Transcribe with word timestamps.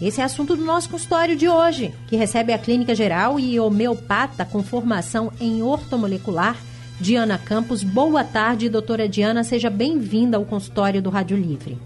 Esse 0.00 0.20
é 0.20 0.24
assunto 0.24 0.54
do 0.54 0.64
nosso 0.64 0.88
consultório 0.88 1.34
de 1.34 1.48
hoje, 1.48 1.92
que 2.06 2.14
recebe 2.14 2.52
a 2.52 2.58
clínica 2.58 2.94
geral 2.94 3.40
e 3.40 3.58
homeopata 3.58 4.44
com 4.44 4.62
formação 4.62 5.32
em 5.40 5.62
ortomolecular, 5.62 6.56
Diana 7.00 7.36
Campos. 7.36 7.82
Boa 7.82 8.22
tarde, 8.22 8.68
doutora 8.68 9.08
Diana. 9.08 9.42
Seja 9.42 9.68
bem-vinda 9.68 10.36
ao 10.36 10.44
consultório 10.44 11.02
do 11.02 11.10
Rádio 11.10 11.36
Livre. 11.36 11.76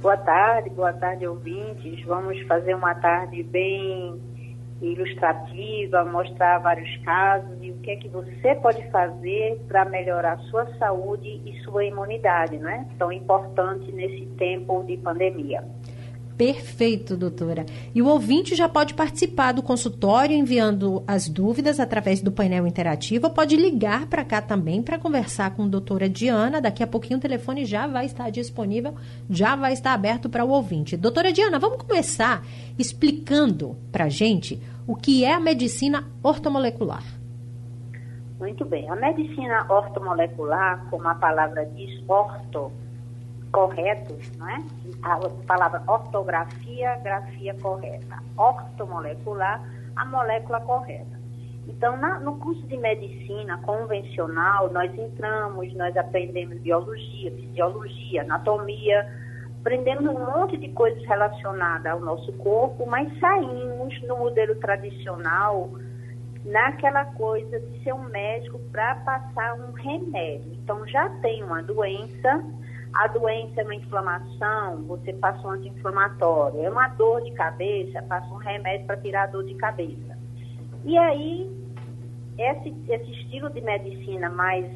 Boa 0.00 0.16
tarde, 0.16 0.68
boa 0.70 0.92
tarde, 0.94 1.28
ouvintes. 1.28 2.04
Vamos 2.04 2.40
fazer 2.48 2.74
uma 2.74 2.96
tarde 2.96 3.44
bem 3.44 4.20
ilustrativa, 4.92 6.04
mostrar 6.04 6.58
vários 6.58 6.96
casos 6.98 7.56
e 7.60 7.70
o 7.70 7.78
que 7.78 7.90
é 7.90 7.96
que 7.96 8.08
você 8.08 8.54
pode 8.56 8.88
fazer 8.90 9.60
para 9.68 9.84
melhorar 9.84 10.38
sua 10.50 10.66
saúde 10.78 11.40
e 11.44 11.58
sua 11.62 11.84
imunidade, 11.84 12.58
não 12.58 12.68
é? 12.68 12.86
Tão 12.98 13.10
importante 13.12 13.90
nesse 13.92 14.26
tempo 14.36 14.82
de 14.84 14.96
pandemia. 14.98 15.64
Perfeito, 16.36 17.16
doutora. 17.16 17.64
E 17.94 18.02
o 18.02 18.08
ouvinte 18.08 18.56
já 18.56 18.68
pode 18.68 18.94
participar 18.94 19.52
do 19.52 19.62
consultório 19.62 20.36
enviando 20.36 21.04
as 21.06 21.28
dúvidas 21.28 21.78
através 21.78 22.20
do 22.20 22.32
painel 22.32 22.66
interativo. 22.66 23.30
Pode 23.30 23.56
ligar 23.56 24.06
para 24.06 24.24
cá 24.24 24.42
também 24.42 24.82
para 24.82 24.98
conversar 24.98 25.54
com 25.54 25.62
a 25.62 25.68
doutora 25.68 26.08
Diana. 26.08 26.60
Daqui 26.60 26.82
a 26.82 26.88
pouquinho 26.88 27.18
o 27.18 27.22
telefone 27.22 27.64
já 27.64 27.86
vai 27.86 28.06
estar 28.06 28.30
disponível, 28.30 28.94
já 29.30 29.54
vai 29.54 29.72
estar 29.72 29.92
aberto 29.92 30.28
para 30.28 30.44
o 30.44 30.50
ouvinte. 30.50 30.96
Doutora 30.96 31.32
Diana, 31.32 31.60
vamos 31.60 31.78
começar 31.78 32.44
explicando 32.76 33.76
para 33.92 34.06
a 34.06 34.08
gente 34.08 34.60
o 34.86 34.94
que 34.94 35.24
é 35.24 35.32
a 35.32 35.40
medicina 35.40 36.04
ortomolecular. 36.22 37.02
Muito 38.38 38.64
bem. 38.64 38.88
A 38.90 38.96
medicina 38.96 39.66
ortomolecular, 39.70 40.84
como 40.90 41.08
a 41.08 41.14
palavra 41.14 41.64
diz, 41.66 42.02
orto, 42.08 42.70
correto, 43.50 44.16
não 44.36 44.48
é? 44.48 44.62
A 45.02 45.18
palavra 45.46 45.82
ortografia, 45.86 46.96
grafia 47.02 47.54
correta. 47.54 48.22
Ortomolecular, 48.36 49.62
a 49.96 50.04
molécula 50.04 50.60
correta. 50.60 51.14
Então, 51.66 51.96
na, 51.96 52.20
no 52.20 52.36
curso 52.36 52.66
de 52.66 52.76
medicina 52.76 53.56
convencional, 53.58 54.70
nós 54.70 54.92
entramos, 54.98 55.72
nós 55.74 55.96
aprendemos 55.96 56.58
biologia, 56.58 57.30
fisiologia, 57.30 58.22
anatomia, 58.22 59.23
aprendemos 59.64 60.04
um 60.04 60.26
monte 60.26 60.58
de 60.58 60.68
coisas 60.68 61.02
relacionadas 61.06 61.90
ao 61.90 61.98
nosso 61.98 62.30
corpo, 62.34 62.84
mas 62.84 63.08
saímos 63.18 63.98
no 64.02 64.18
modelo 64.18 64.54
tradicional 64.56 65.70
naquela 66.44 67.06
coisa 67.06 67.58
de 67.58 67.82
ser 67.82 67.94
um 67.94 68.04
médico 68.10 68.58
para 68.70 68.96
passar 68.96 69.54
um 69.54 69.72
remédio. 69.72 70.52
Então, 70.62 70.86
já 70.86 71.08
tem 71.22 71.42
uma 71.42 71.62
doença, 71.62 72.44
a 72.92 73.06
doença 73.06 73.62
é 73.62 73.64
uma 73.64 73.74
inflamação, 73.74 74.82
você 74.82 75.14
passa 75.14 75.46
um 75.48 75.52
anti-inflamatório. 75.52 76.62
É 76.62 76.68
uma 76.68 76.88
dor 76.88 77.22
de 77.22 77.32
cabeça, 77.32 78.02
passa 78.02 78.26
um 78.26 78.36
remédio 78.36 78.86
para 78.86 78.98
tirar 78.98 79.22
a 79.22 79.26
dor 79.28 79.44
de 79.44 79.54
cabeça. 79.54 80.18
E 80.84 80.98
aí, 80.98 81.50
esse, 82.36 82.74
esse 82.86 83.10
estilo 83.12 83.48
de 83.48 83.62
medicina 83.62 84.28
mais 84.28 84.66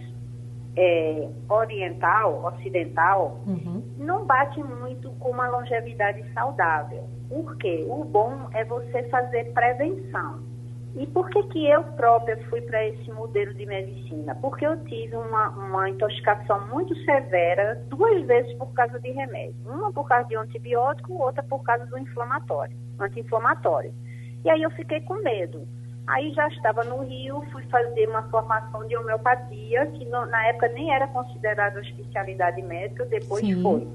é, 0.81 1.29
oriental, 1.49 2.45
ocidental, 2.45 3.41
uhum. 3.45 3.83
não 3.99 4.25
bate 4.25 4.63
muito 4.63 5.11
com 5.19 5.31
uma 5.31 5.49
longevidade 5.49 6.25
saudável. 6.33 7.03
Por 7.29 7.57
quê? 7.57 7.85
O 7.89 8.05
bom 8.05 8.49
é 8.55 8.65
você 8.65 9.03
fazer 9.09 9.53
prevenção. 9.53 10.47
E 10.95 11.07
por 11.09 11.29
que, 11.31 11.43
que 11.45 11.69
eu 11.69 11.83
própria 11.83 12.37
fui 12.49 12.61
para 12.63 12.87
esse 12.87 13.11
modelo 13.11 13.53
de 13.55 13.67
medicina? 13.67 14.37
Porque 14.37 14.65
eu 14.65 14.77
tive 14.85 15.17
uma, 15.17 15.51
uma 15.51 15.91
intoxicação 15.91 16.67
muito 16.69 16.95
severa 17.05 17.75
duas 17.89 18.25
vezes 18.27 18.53
por 18.55 18.73
causa 18.73 18.99
de 19.01 19.11
remédio. 19.11 19.57
Uma 19.67 19.93
por 19.93 20.09
causa 20.09 20.29
de 20.29 20.37
um 20.37 20.41
antibiótico, 20.41 21.13
outra 21.15 21.43
por 21.43 21.63
causa 21.63 21.85
do 21.87 21.99
inflamatório, 21.99 22.77
anti-inflamatório. 23.01 23.93
E 24.45 24.51
aí 24.51 24.63
eu 24.63 24.71
fiquei 24.71 25.01
com 25.01 25.15
medo. 25.23 25.67
Aí 26.09 26.33
já 26.33 26.49
estava 26.49 26.83
no 26.85 27.03
Rio, 27.03 27.43
fui 27.53 27.63
fazer 27.65 28.09
uma 28.09 28.23
formação 28.31 28.87
de 28.89 28.97
homeopatia, 28.97 29.87
que 29.89 30.07
no, 30.07 30.25
na 30.25 30.47
época 30.47 30.69
nem 30.69 30.91
era 30.91 31.07
considerada 31.09 31.81
especialidade 31.83 32.63
médica, 32.63 33.05
depois 33.05 33.45
Sim. 33.45 33.63
foi. 33.63 33.87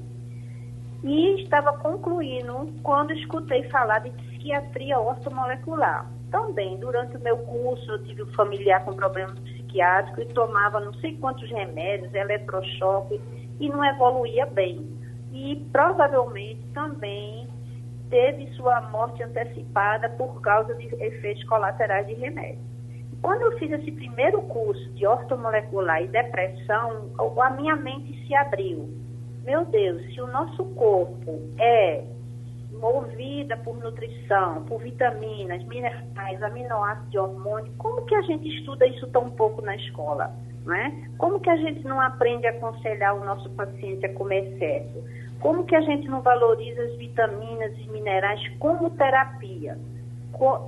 E 1.03 1.41
estava 1.41 1.73
concluindo 1.79 2.71
quando 2.83 3.11
escutei 3.13 3.63
falar 3.69 3.99
de 3.99 4.11
psiquiatria 4.11 4.99
ortomolecular. 4.99 6.07
Também, 6.29 6.77
durante 6.77 7.17
o 7.17 7.19
meu 7.19 7.37
curso, 7.39 7.91
eu 7.91 8.03
tive 8.03 8.21
um 8.21 8.33
familiar 8.33 8.85
com 8.85 8.93
problemas 8.93 9.39
psiquiátricos 9.39 10.23
e 10.23 10.27
tomava 10.33 10.79
não 10.79 10.93
sei 10.95 11.17
quantos 11.17 11.49
remédios, 11.49 12.13
eletrochoque, 12.13 13.19
e 13.59 13.69
não 13.69 13.83
evoluía 13.83 14.45
bem. 14.45 14.87
E 15.31 15.55
provavelmente 15.71 16.63
também 16.75 17.47
teve 18.13 18.47
sua 18.53 18.79
morte 18.91 19.23
antecipada 19.23 20.07
por 20.09 20.39
causa 20.39 20.75
de 20.75 20.85
efeitos 21.03 21.43
colaterais 21.45 22.05
de 22.05 22.13
remédio. 22.13 22.61
Quando 23.23 23.41
eu 23.41 23.57
fiz 23.57 23.71
esse 23.71 23.91
primeiro 23.91 24.39
curso 24.43 24.87
de 24.91 25.07
ortomolecular 25.07 26.03
e 26.03 26.07
depressão, 26.09 27.09
a 27.41 27.49
minha 27.49 27.75
mente 27.75 28.27
se 28.27 28.35
abriu. 28.35 28.87
Meu 29.43 29.65
Deus, 29.65 29.99
se 30.13 30.21
o 30.21 30.27
nosso 30.27 30.63
corpo 30.75 31.41
é 31.57 32.03
movida 32.73 33.57
por 33.57 33.77
nutrição, 33.77 34.63
por 34.65 34.79
vitaminas, 34.79 35.63
minerais, 35.65 36.43
aminoácidos 36.43 37.15
hormônios, 37.15 37.75
como 37.77 38.05
que 38.05 38.13
a 38.13 38.21
gente 38.21 38.47
estuda 38.59 38.85
isso 38.85 39.07
tão 39.07 39.31
pouco 39.31 39.59
na 39.63 39.75
escola? 39.75 40.31
Não 40.63 40.75
é? 40.75 40.91
Como 41.17 41.39
que 41.39 41.49
a 41.49 41.57
gente 41.57 41.83
não 41.83 41.99
aprende 41.99 42.45
a 42.45 42.51
aconselhar 42.51 43.15
o 43.15 43.25
nosso 43.25 43.49
paciente 43.51 44.05
a 44.05 44.13
comer 44.13 44.55
certo? 44.59 45.03
Como 45.39 45.65
que 45.65 45.75
a 45.75 45.81
gente 45.81 46.07
não 46.07 46.21
valoriza 46.21 46.81
as 46.83 46.95
vitaminas 46.95 47.73
e 47.77 47.89
minerais 47.89 48.41
como 48.59 48.89
terapia? 48.91 49.77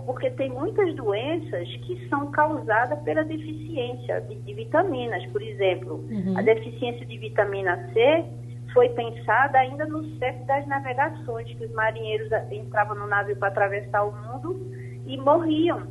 Porque 0.05 0.29
tem 0.31 0.49
muitas 0.51 0.93
doenças 0.95 1.67
que 1.77 2.07
são 2.07 2.29
causadas 2.31 2.99
pela 3.03 3.23
deficiência 3.23 4.21
de, 4.21 4.35
de 4.35 4.53
vitaminas. 4.53 5.25
Por 5.27 5.41
exemplo, 5.41 6.05
uhum. 6.09 6.37
a 6.37 6.41
deficiência 6.41 7.05
de 7.05 7.17
vitamina 7.17 7.89
C 7.91 8.25
foi 8.73 8.89
pensada 8.89 9.57
ainda 9.57 9.85
no 9.85 10.03
século 10.17 10.45
das 10.45 10.67
navegações, 10.67 11.47
que 11.47 11.65
os 11.65 11.71
marinheiros 11.71 12.29
entravam 12.51 12.95
no 12.95 13.07
navio 13.07 13.35
para 13.37 13.47
atravessar 13.47 14.03
o 14.03 14.11
mundo 14.11 14.59
e 15.07 15.17
morriam 15.17 15.87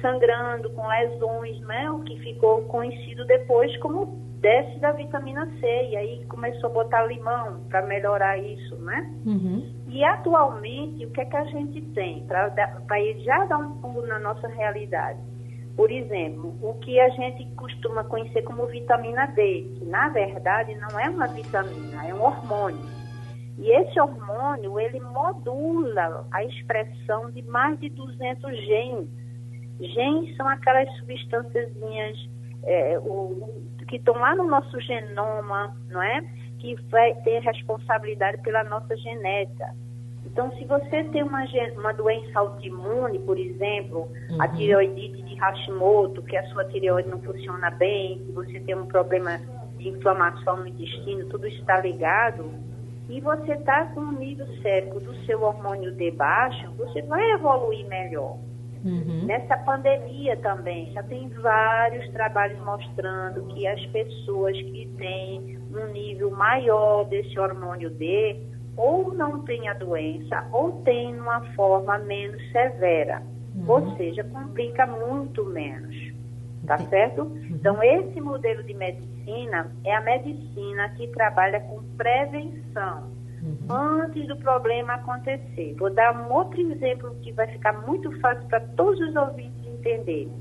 sangrando, 0.00 0.70
com 0.70 0.86
lesões, 0.86 1.60
né? 1.60 1.90
o 1.90 2.00
que 2.00 2.18
ficou 2.20 2.62
conhecido 2.64 3.24
depois 3.26 3.76
como 3.78 4.06
desce 4.40 4.78
da 4.78 4.92
vitamina 4.92 5.46
C. 5.60 5.66
E 5.66 5.96
aí 5.96 6.24
começou 6.26 6.70
a 6.70 6.72
botar 6.72 7.04
limão 7.06 7.60
para 7.68 7.82
melhorar 7.82 8.38
isso, 8.38 8.76
né? 8.76 9.10
Uhum. 9.26 9.66
E 9.88 10.04
atualmente, 10.04 11.04
o 11.04 11.10
que 11.10 11.20
é 11.20 11.24
que 11.24 11.36
a 11.36 11.44
gente 11.44 11.80
tem 11.92 12.24
para 12.26 12.48
já 13.24 13.44
dar 13.46 13.58
um 13.58 13.80
pulo 13.80 14.06
na 14.06 14.18
nossa 14.18 14.48
realidade? 14.48 15.18
Por 15.76 15.92
exemplo, 15.92 16.56
o 16.60 16.74
que 16.80 16.98
a 16.98 17.08
gente 17.10 17.44
costuma 17.54 18.02
conhecer 18.02 18.42
como 18.42 18.66
vitamina 18.66 19.26
D, 19.26 19.64
que 19.78 19.84
na 19.84 20.08
verdade 20.08 20.74
não 20.74 20.98
é 20.98 21.08
uma 21.08 21.28
vitamina, 21.28 22.04
é 22.04 22.12
um 22.12 22.22
hormônio. 22.22 22.98
E 23.58 23.70
esse 23.70 24.00
hormônio, 24.00 24.78
ele 24.78 25.00
modula 25.00 26.26
a 26.32 26.44
expressão 26.44 27.30
de 27.30 27.42
mais 27.42 27.78
de 27.78 27.88
200 27.90 28.56
genes. 28.66 29.08
Genes 29.80 30.36
são 30.36 30.48
aquelas 30.48 30.90
substâncias 30.96 31.70
é, 32.64 32.98
que 33.86 33.96
estão 33.96 34.14
lá 34.14 34.34
no 34.34 34.44
nosso 34.44 34.80
genoma, 34.80 35.76
não 35.88 36.02
é? 36.02 36.20
Que 36.58 36.74
vai 36.90 37.14
ter 37.22 37.40
responsabilidade 37.40 38.42
pela 38.42 38.64
nossa 38.64 38.96
genética. 38.96 39.74
Então, 40.26 40.50
se 40.56 40.64
você 40.64 41.04
tem 41.04 41.22
uma, 41.22 41.44
uma 41.76 41.92
doença 41.92 42.38
autoimune, 42.38 43.18
por 43.20 43.38
exemplo, 43.38 44.08
uhum. 44.30 44.42
a 44.42 44.48
tireoidite 44.48 45.22
de 45.22 45.34
Hashimoto, 45.36 46.22
que 46.22 46.36
a 46.36 46.44
sua 46.48 46.64
tireoide 46.66 47.08
não 47.08 47.20
funciona 47.20 47.70
bem, 47.70 48.18
que 48.18 48.32
você 48.32 48.60
tem 48.60 48.74
um 48.74 48.86
problema 48.86 49.40
de 49.78 49.88
inflamação 49.88 50.58
no 50.58 50.66
intestino, 50.66 51.28
tudo 51.28 51.46
está 51.46 51.80
ligado, 51.80 52.52
e 53.08 53.20
você 53.20 53.52
está 53.52 53.86
com 53.86 54.00
o 54.00 54.12
nível 54.12 54.46
sérico 54.60 55.00
do 55.00 55.14
seu 55.24 55.42
hormônio 55.42 55.92
de 55.92 56.10
baixo, 56.10 56.70
você 56.76 57.00
vai 57.02 57.30
evoluir 57.30 57.86
melhor. 57.88 58.36
Uhum. 58.84 59.26
Nessa 59.26 59.56
pandemia 59.58 60.36
também, 60.36 60.92
já 60.92 61.02
tem 61.02 61.28
vários 61.28 62.08
trabalhos 62.12 62.58
mostrando 62.64 63.46
que 63.46 63.66
as 63.66 63.84
pessoas 63.86 64.56
que 64.56 64.88
têm 64.96 65.58
um 65.74 65.92
nível 65.92 66.30
maior 66.30 67.04
desse 67.04 67.38
hormônio 67.38 67.90
D, 67.90 68.40
ou 68.76 69.12
não 69.12 69.42
têm 69.42 69.68
a 69.68 69.74
doença, 69.74 70.46
ou 70.52 70.82
têm 70.82 71.18
uma 71.18 71.40
forma 71.54 71.98
menos 71.98 72.40
severa. 72.52 73.22
Uhum. 73.54 73.64
Ou 73.68 73.96
seja, 73.96 74.22
complica 74.24 74.86
muito 74.86 75.44
menos. 75.44 75.96
Tá 76.66 76.78
certo? 76.78 77.22
Uhum. 77.22 77.46
Então, 77.50 77.82
esse 77.82 78.20
modelo 78.20 78.62
de 78.62 78.74
medicina 78.74 79.70
é 79.84 79.94
a 79.94 80.00
medicina 80.00 80.88
que 80.90 81.06
trabalha 81.08 81.60
com 81.60 81.82
prevenção 81.96 83.17
uhum. 83.48 84.02
antes 84.02 84.26
do 84.26 84.36
problema 84.36 84.94
acontecer. 84.94 85.74
Vou 85.78 85.90
dar 85.90 86.14
um 86.14 86.32
outro 86.32 86.60
exemplo 86.60 87.14
que 87.22 87.32
vai 87.32 87.46
ficar 87.48 87.72
muito 87.86 88.10
fácil 88.20 88.46
para 88.48 88.60
todos 88.60 89.00
os 89.00 89.16
ouvintes 89.16 89.66
entenderem. 89.66 90.32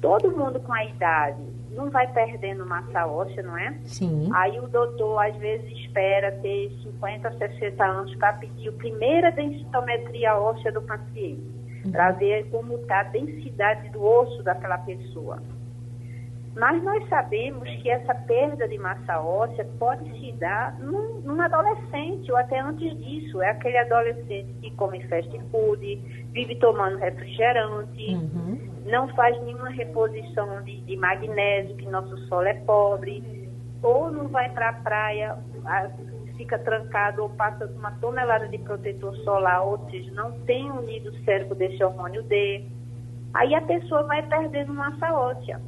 Todo 0.00 0.30
mundo 0.30 0.58
com 0.60 0.72
a 0.72 0.84
idade 0.84 1.42
não 1.70 1.90
vai 1.90 2.06
perdendo 2.12 2.66
massa 2.66 3.06
óssea, 3.06 3.42
não 3.42 3.56
é? 3.56 3.78
Sim. 3.84 4.28
Aí 4.32 4.58
o 4.58 4.66
doutor 4.66 5.18
às 5.18 5.36
vezes 5.36 5.70
espera 5.78 6.32
ter 6.40 6.70
50, 6.82 7.38
60 7.38 7.84
anos 7.84 8.14
para 8.16 8.32
pedir 8.34 8.70
a 8.70 8.72
primeira 8.72 9.30
densitometria 9.30 10.36
óssea 10.36 10.72
do 10.72 10.82
paciente, 10.82 11.42
uhum. 11.84 11.92
para 11.92 12.12
ver 12.12 12.48
como 12.50 12.74
está 12.76 13.00
a 13.00 13.04
densidade 13.04 13.88
do 13.90 14.02
osso 14.02 14.42
daquela 14.42 14.78
pessoa. 14.78 15.40
Mas 16.56 16.82
nós 16.82 17.08
sabemos 17.08 17.68
que 17.76 17.88
essa 17.88 18.12
perda 18.12 18.66
de 18.66 18.76
massa 18.76 19.20
óssea 19.20 19.64
pode 19.78 20.04
se 20.18 20.32
dar 20.32 20.76
num, 20.80 21.20
num, 21.20 21.40
adolescente 21.40 22.30
ou 22.30 22.36
até 22.36 22.58
antes 22.58 22.98
disso. 22.98 23.40
É 23.40 23.50
aquele 23.50 23.78
adolescente 23.78 24.52
que 24.60 24.70
come 24.72 25.00
fast 25.06 25.30
food, 25.50 25.96
vive 26.32 26.56
tomando 26.56 26.98
refrigerante, 26.98 28.14
uhum. 28.14 28.58
não 28.84 29.08
faz 29.14 29.40
nenhuma 29.42 29.70
reposição 29.70 30.62
de, 30.64 30.80
de, 30.80 30.96
magnésio, 30.96 31.76
que 31.76 31.86
nosso 31.86 32.16
solo 32.26 32.46
é 32.48 32.54
pobre, 32.54 33.48
ou 33.80 34.10
não 34.10 34.26
vai 34.26 34.48
para 34.50 34.70
a 34.70 34.72
praia, 34.72 35.38
fica 36.36 36.58
trancado 36.58 37.22
ou 37.22 37.30
passa 37.30 37.66
uma 37.66 37.92
tonelada 37.92 38.48
de 38.48 38.58
protetor 38.58 39.14
solar, 39.18 39.62
ou 39.62 39.88
seja, 39.88 40.10
não 40.12 40.32
tem 40.40 40.68
unido 40.68 41.10
o 41.10 41.24
cérebro 41.24 41.54
desse 41.54 41.82
hormônio 41.84 42.24
D. 42.24 42.64
Aí 43.34 43.54
a 43.54 43.62
pessoa 43.62 44.02
vai 44.02 44.26
perdendo 44.26 44.74
massa 44.74 45.12
óssea. 45.14 45.60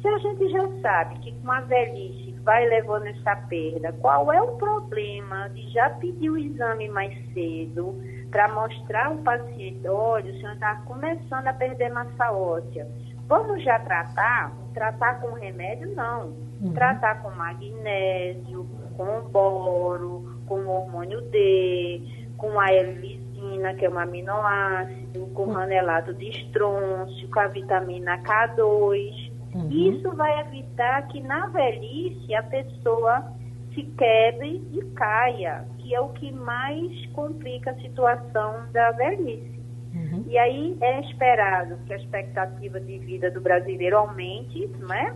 Se 0.00 0.06
a 0.06 0.18
gente 0.18 0.48
já 0.48 0.68
sabe 0.80 1.18
que 1.18 1.32
com 1.40 1.50
a 1.50 1.60
velhice 1.60 2.32
vai 2.44 2.66
levando 2.66 3.06
essa 3.06 3.34
perda, 3.34 3.92
qual 3.94 4.32
é 4.32 4.40
o 4.40 4.56
problema 4.56 5.48
de 5.48 5.68
já 5.70 5.90
pedir 5.90 6.30
o 6.30 6.38
exame 6.38 6.88
mais 6.88 7.12
cedo 7.32 8.00
para 8.30 8.46
mostrar 8.48 9.06
ao 9.06 9.16
paciente, 9.18 9.88
olha, 9.88 10.32
o 10.32 10.36
senhor 10.38 10.52
está 10.52 10.76
começando 10.86 11.48
a 11.48 11.52
perder 11.52 11.90
massa 11.90 12.30
óssea. 12.30 12.86
Vamos 13.26 13.62
já 13.64 13.78
tratar? 13.80 14.52
Tratar 14.72 15.20
com 15.20 15.32
remédio? 15.32 15.94
Não. 15.94 16.32
Uhum. 16.60 16.72
Tratar 16.72 17.20
com 17.20 17.30
magnésio, 17.32 18.66
com 18.96 19.28
boro, 19.30 20.40
com 20.46 20.64
hormônio 20.66 21.20
D, 21.22 22.00
com 22.36 22.58
a 22.60 22.70
lisina, 22.70 23.74
que 23.74 23.84
é 23.84 23.90
um 23.90 23.98
aminoácido, 23.98 25.26
com 25.34 25.42
uhum. 25.42 25.52
ranelato 25.52 26.14
de 26.14 26.30
estrôncio, 26.30 27.28
com 27.30 27.40
a 27.40 27.48
vitamina 27.48 28.18
K2 28.22 29.27
Uhum. 29.54 29.68
Isso 29.70 30.10
vai 30.12 30.40
evitar 30.40 31.06
que 31.08 31.20
na 31.20 31.46
velhice 31.46 32.34
a 32.34 32.42
pessoa 32.42 33.32
se 33.74 33.82
quebre 33.82 34.62
e 34.72 34.82
caia, 34.94 35.64
que 35.78 35.94
é 35.94 36.00
o 36.00 36.08
que 36.10 36.32
mais 36.32 37.06
complica 37.12 37.70
a 37.70 37.74
situação 37.76 38.70
da 38.72 38.90
velhice. 38.92 39.58
Uhum. 39.94 40.24
E 40.26 40.36
aí 40.36 40.76
é 40.80 41.00
esperado 41.00 41.76
que 41.86 41.92
a 41.92 41.96
expectativa 41.96 42.80
de 42.80 42.98
vida 42.98 43.30
do 43.30 43.40
brasileiro 43.40 43.96
aumente, 43.96 44.68
não 44.78 44.94
é? 44.94 45.14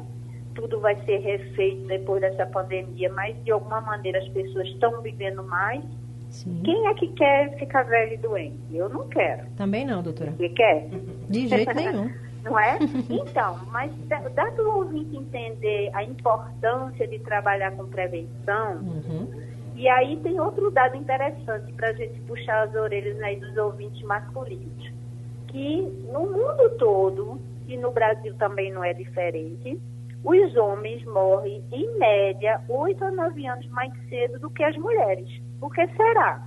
Tudo 0.55 0.81
vai 0.81 0.94
ser 1.05 1.19
refeito 1.19 1.87
depois 1.87 2.20
dessa 2.20 2.46
pandemia, 2.46 3.11
mas 3.12 3.37
de 3.44 3.50
alguma 3.50 3.81
maneira 3.81 4.19
as 4.19 4.28
pessoas 4.28 4.69
estão 4.69 5.00
vivendo 5.02 5.43
mais. 5.43 5.82
Sim. 6.31 6.61
Quem 6.64 6.87
é 6.88 6.94
que 6.94 7.08
quer 7.08 7.58
ficar 7.58 7.82
velho 7.82 8.14
e 8.14 8.17
doente? 8.17 8.58
Eu 8.73 8.88
não 8.88 9.08
quero. 9.08 9.46
Também 9.56 9.85
não, 9.85 10.02
doutora. 10.02 10.31
Você 10.32 10.49
quer? 10.49 10.88
De 11.28 11.46
jeito 11.49 11.75
nenhum. 11.75 12.11
não 12.43 12.59
é? 12.59 12.79
Então, 13.09 13.59
mas 13.71 13.93
dá 14.09 14.50
para 14.50 14.65
o 14.65 14.79
ouvinte 14.79 15.17
entender 15.17 15.91
a 15.94 16.03
importância 16.03 17.06
de 17.06 17.19
trabalhar 17.21 17.73
com 17.73 17.87
prevenção. 17.87 18.79
Uhum. 18.79 19.43
E 19.75 19.89
aí 19.89 20.17
tem 20.19 20.39
outro 20.39 20.71
dado 20.71 20.97
interessante 20.97 21.73
para 21.73 21.89
a 21.89 21.93
gente 21.93 22.21
puxar 22.21 22.69
as 22.69 22.75
orelhas 22.75 23.21
aí 23.23 23.37
dos 23.37 23.56
ouvintes 23.56 24.03
masculinos. 24.03 24.93
Que 25.49 25.83
no 26.12 26.21
mundo 26.21 26.71
todo, 26.79 27.41
e 27.67 27.77
no 27.77 27.91
Brasil 27.91 28.35
também 28.35 28.73
não 28.73 28.85
é 28.85 28.93
diferente, 28.93 29.81
os 30.25 30.56
homens 30.56 31.05
morrem, 31.05 31.65
em 31.73 31.99
média, 31.99 32.61
8 32.69 33.05
a 33.05 33.11
9 33.11 33.47
anos 33.47 33.69
mais 33.71 33.93
cedo 34.09 34.38
do 34.38 34.50
que 34.50 34.62
as 34.62 34.77
mulheres. 34.77 35.29
Por 35.59 35.73
que 35.75 35.87
será? 35.88 36.47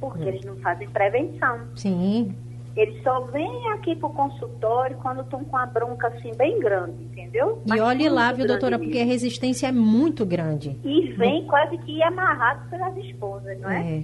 Porque 0.00 0.24
hum. 0.24 0.28
eles 0.28 0.44
não 0.44 0.56
fazem 0.56 0.88
prevenção. 0.88 1.68
Sim. 1.76 2.34
Eles 2.78 3.02
só 3.02 3.18
vêm 3.22 3.72
aqui 3.72 3.96
para 3.96 4.08
o 4.08 4.12
consultório 4.12 4.96
quando 4.98 5.22
estão 5.22 5.42
com 5.42 5.56
a 5.56 5.66
bronca 5.66 6.06
assim 6.06 6.30
bem 6.36 6.60
grande, 6.60 7.02
entendeu? 7.02 7.60
E 7.66 7.80
olhe 7.80 8.08
lá, 8.08 8.30
viu, 8.30 8.46
doutora, 8.46 8.78
porque 8.78 9.00
a 9.00 9.04
resistência 9.04 9.66
é 9.66 9.72
muito 9.72 10.24
grande. 10.24 10.78
E 10.84 11.12
vem 11.14 11.44
quase 11.48 11.76
que 11.78 12.00
amarrado 12.04 12.70
pelas 12.70 12.96
esposas, 12.98 13.58
não 13.60 13.68
é? 13.68 13.80
É. 13.80 14.02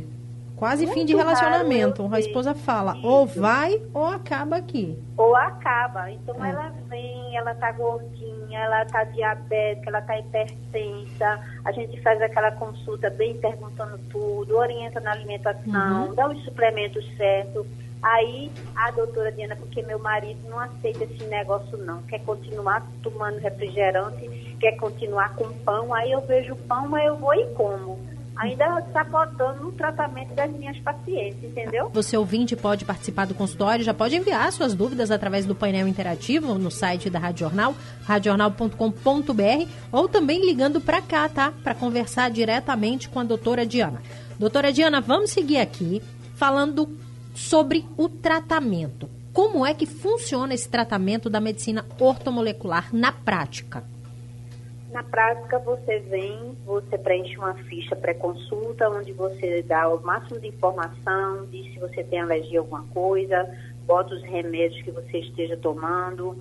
Quase 0.56 0.86
muito 0.86 0.98
fim 0.98 1.04
de 1.04 1.14
relacionamento. 1.14 2.08
A 2.12 2.18
esposa 2.18 2.52
fala, 2.52 2.96
Isso. 2.96 3.06
ou 3.06 3.26
vai 3.26 3.80
ou 3.94 4.06
acaba 4.06 4.56
aqui. 4.56 4.98
Ou 5.16 5.36
acaba. 5.36 6.10
Então 6.10 6.44
é. 6.44 6.50
ela 6.50 6.72
vem, 6.88 7.36
ela 7.36 7.54
tá 7.54 7.70
gordinha, 7.70 8.58
ela 8.58 8.84
tá 8.86 9.04
diabética, 9.04 9.88
ela 9.88 10.02
tá 10.02 10.18
hipertensa. 10.18 11.40
A 11.64 11.70
gente 11.70 12.00
faz 12.02 12.20
aquela 12.20 12.50
consulta 12.50 13.08
bem 13.10 13.36
perguntando 13.36 13.98
tudo, 14.10 14.56
orienta 14.56 14.98
na 14.98 15.12
alimentação, 15.12 16.08
uhum. 16.08 16.14
dá 16.16 16.28
os 16.28 16.44
suplementos 16.44 17.04
certos 17.16 17.64
Aí 18.04 18.52
a 18.76 18.90
doutora 18.90 19.32
Diana, 19.32 19.56
porque 19.56 19.80
meu 19.80 19.98
marido 19.98 20.38
não 20.46 20.60
aceita 20.60 21.04
esse 21.04 21.24
negócio 21.24 21.78
não, 21.78 22.02
quer 22.02 22.22
continuar 22.22 22.86
tomando 23.02 23.38
refrigerante, 23.38 24.28
quer 24.60 24.72
continuar 24.76 25.34
com 25.34 25.50
pão, 25.60 25.94
aí 25.94 26.12
eu 26.12 26.20
vejo 26.20 26.54
pão, 26.68 26.94
aí 26.94 27.06
eu 27.06 27.16
vou 27.16 27.32
e 27.32 27.46
como. 27.54 27.98
Ainda 28.36 28.80
está 28.80 29.06
faltando 29.06 29.62
no 29.62 29.72
tratamento 29.72 30.34
das 30.34 30.50
minhas 30.50 30.78
pacientes, 30.80 31.42
entendeu? 31.44 31.88
Você 31.94 32.14
ouvinte 32.14 32.54
pode 32.54 32.84
participar 32.84 33.26
do 33.26 33.34
consultório, 33.34 33.82
já 33.82 33.94
pode 33.94 34.16
enviar 34.16 34.52
suas 34.52 34.74
dúvidas 34.74 35.10
através 35.10 35.46
do 35.46 35.54
painel 35.54 35.88
interativo 35.88 36.58
no 36.58 36.70
site 36.70 37.08
da 37.08 37.18
Rádio 37.18 37.46
Jornal, 37.46 37.74
radiojornal.com.br 38.04 39.68
ou 39.90 40.08
também 40.08 40.44
ligando 40.44 40.78
para 40.78 41.00
cá, 41.00 41.26
tá? 41.26 41.54
Para 41.62 41.74
conversar 41.74 42.30
diretamente 42.30 43.08
com 43.08 43.20
a 43.20 43.24
doutora 43.24 43.64
Diana. 43.64 44.02
Doutora 44.38 44.70
Diana, 44.70 45.00
vamos 45.00 45.30
seguir 45.30 45.58
aqui 45.58 46.02
falando 46.34 46.86
sobre 47.34 47.84
o 47.96 48.08
tratamento. 48.08 49.10
Como 49.32 49.66
é 49.66 49.74
que 49.74 49.84
funciona 49.84 50.54
esse 50.54 50.68
tratamento 50.68 51.28
da 51.28 51.40
medicina 51.40 51.84
ortomolecular 51.98 52.94
na 52.94 53.10
prática? 53.10 53.82
Na 54.92 55.02
prática, 55.02 55.58
você 55.58 55.98
vem, 55.98 56.56
você 56.64 56.96
preenche 56.96 57.36
uma 57.36 57.52
ficha 57.54 57.96
pré-consulta, 57.96 58.88
onde 58.88 59.12
você 59.12 59.60
dá 59.62 59.88
o 59.88 60.00
máximo 60.00 60.38
de 60.38 60.46
informação, 60.46 61.46
diz 61.50 61.74
se 61.74 61.80
você 61.80 62.04
tem 62.04 62.20
alergia 62.20 62.60
a 62.60 62.62
alguma 62.62 62.84
coisa, 62.94 63.44
bota 63.84 64.14
os 64.14 64.22
remédios 64.22 64.80
que 64.82 64.92
você 64.92 65.18
esteja 65.18 65.56
tomando, 65.56 66.38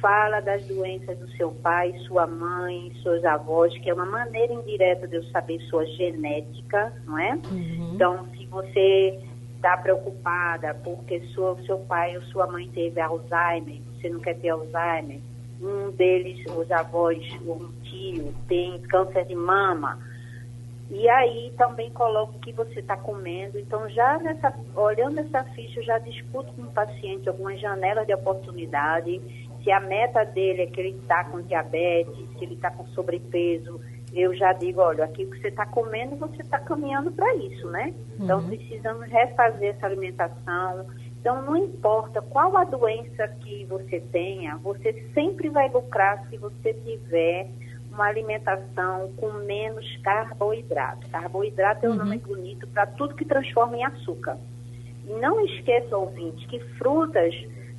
fala 0.00 0.40
das 0.40 0.66
doenças 0.66 1.16
do 1.16 1.30
seu 1.36 1.52
pai, 1.52 1.94
sua 2.08 2.26
mãe, 2.26 2.92
seus 3.04 3.24
avós, 3.24 3.72
que 3.78 3.88
é 3.88 3.94
uma 3.94 4.04
maneira 4.04 4.52
indireta 4.52 5.06
de 5.06 5.14
eu 5.14 5.24
saber 5.30 5.60
sua 5.70 5.86
genética, 5.86 6.92
não 7.06 7.16
é? 7.16 7.38
Uhum. 7.48 7.92
Então, 7.94 8.26
se 8.36 8.44
você 8.46 9.20
está 9.62 9.76
preocupada 9.76 10.74
porque 10.82 11.20
sua, 11.28 11.56
seu 11.62 11.78
pai 11.78 12.16
ou 12.16 12.22
sua 12.22 12.48
mãe 12.48 12.68
teve 12.68 13.00
Alzheimer, 13.00 13.80
você 13.94 14.10
não 14.10 14.18
quer 14.18 14.34
ter 14.34 14.48
Alzheimer, 14.48 15.20
um 15.60 15.92
deles, 15.92 16.44
os 16.46 16.68
avós, 16.72 17.24
um 17.46 17.70
tio, 17.84 18.34
tem 18.48 18.80
câncer 18.82 19.24
de 19.24 19.36
mama. 19.36 20.00
E 20.90 21.08
aí 21.08 21.54
também 21.56 21.90
coloca 21.90 22.36
o 22.36 22.40
que 22.40 22.52
você 22.52 22.80
está 22.80 22.96
comendo. 22.96 23.56
Então, 23.56 23.88
já 23.88 24.18
nessa, 24.18 24.52
olhando 24.74 25.20
essa 25.20 25.44
ficha, 25.44 25.78
eu 25.78 25.84
já 25.84 25.98
discuto 25.98 26.52
com 26.52 26.62
o 26.62 26.72
paciente 26.72 27.28
algumas 27.28 27.60
janelas 27.60 28.04
de 28.04 28.12
oportunidade. 28.12 29.20
Se 29.62 29.70
a 29.70 29.78
meta 29.78 30.24
dele 30.24 30.62
é 30.62 30.66
que 30.66 30.80
ele 30.80 30.98
está 31.00 31.22
com 31.24 31.40
diabetes, 31.40 32.28
se 32.36 32.44
ele 32.44 32.54
está 32.54 32.70
com 32.72 32.84
sobrepeso, 32.88 33.80
eu 34.20 34.34
já 34.34 34.52
digo, 34.52 34.80
olha, 34.80 35.04
aqui 35.04 35.24
que 35.26 35.40
você 35.40 35.48
está 35.48 35.64
comendo, 35.66 36.16
você 36.16 36.42
está 36.42 36.58
caminhando 36.58 37.10
para 37.12 37.34
isso, 37.36 37.68
né? 37.70 37.94
Então 38.18 38.40
Uhum. 38.40 38.48
precisamos 38.48 39.08
refazer 39.08 39.70
essa 39.74 39.86
alimentação. 39.86 40.86
Então 41.20 41.42
não 41.42 41.56
importa 41.56 42.20
qual 42.20 42.56
a 42.56 42.64
doença 42.64 43.28
que 43.40 43.64
você 43.66 44.00
tenha, 44.00 44.56
você 44.58 44.92
sempre 45.14 45.48
vai 45.48 45.68
lucrar 45.70 46.26
se 46.28 46.36
você 46.36 46.74
tiver 46.74 47.48
uma 47.90 48.06
alimentação 48.06 49.12
com 49.16 49.30
menos 49.44 49.84
carboidrato. 50.02 51.08
Carboidrato 51.10 51.86
é 51.86 51.88
um 51.88 51.92
Uhum. 51.92 51.98
nome 51.98 52.18
bonito 52.18 52.66
para 52.68 52.86
tudo 52.86 53.14
que 53.14 53.24
transforma 53.24 53.76
em 53.76 53.84
açúcar. 53.84 54.38
E 55.06 55.12
não 55.14 55.44
esqueça, 55.44 55.96
ouvinte, 55.96 56.46
que 56.48 56.58
frutas 56.78 57.34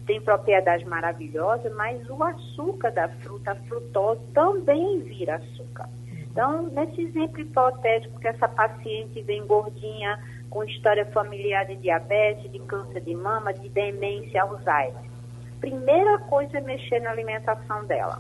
têm 0.06 0.22
propriedades 0.22 0.86
maravilhosas, 0.88 1.74
mas 1.76 2.08
o 2.10 2.22
açúcar 2.24 2.92
da 2.92 3.08
fruta, 3.08 3.52
a 3.52 3.56
frutose, 3.56 4.22
também 4.34 5.00
vira 5.00 5.36
açúcar. 5.36 5.90
Então, 6.34 6.64
nesse 6.64 7.00
exemplo 7.00 7.42
hipotético 7.42 8.20
que 8.20 8.28
essa 8.28 8.48
paciente 8.48 9.22
vem 9.22 9.46
gordinha, 9.46 10.20
com 10.50 10.64
história 10.64 11.06
familiar 11.06 11.64
de 11.68 11.76
diabetes, 11.76 12.52
de 12.52 12.58
câncer 12.58 13.02
de 13.02 13.14
mama, 13.14 13.54
de 13.54 13.70
demência, 13.70 14.42
Alzheimer. 14.42 15.04
Primeira 15.60 16.18
coisa 16.18 16.58
é 16.58 16.62
mexer 16.62 17.00
na 17.02 17.12
alimentação 17.12 17.86
dela. 17.86 18.20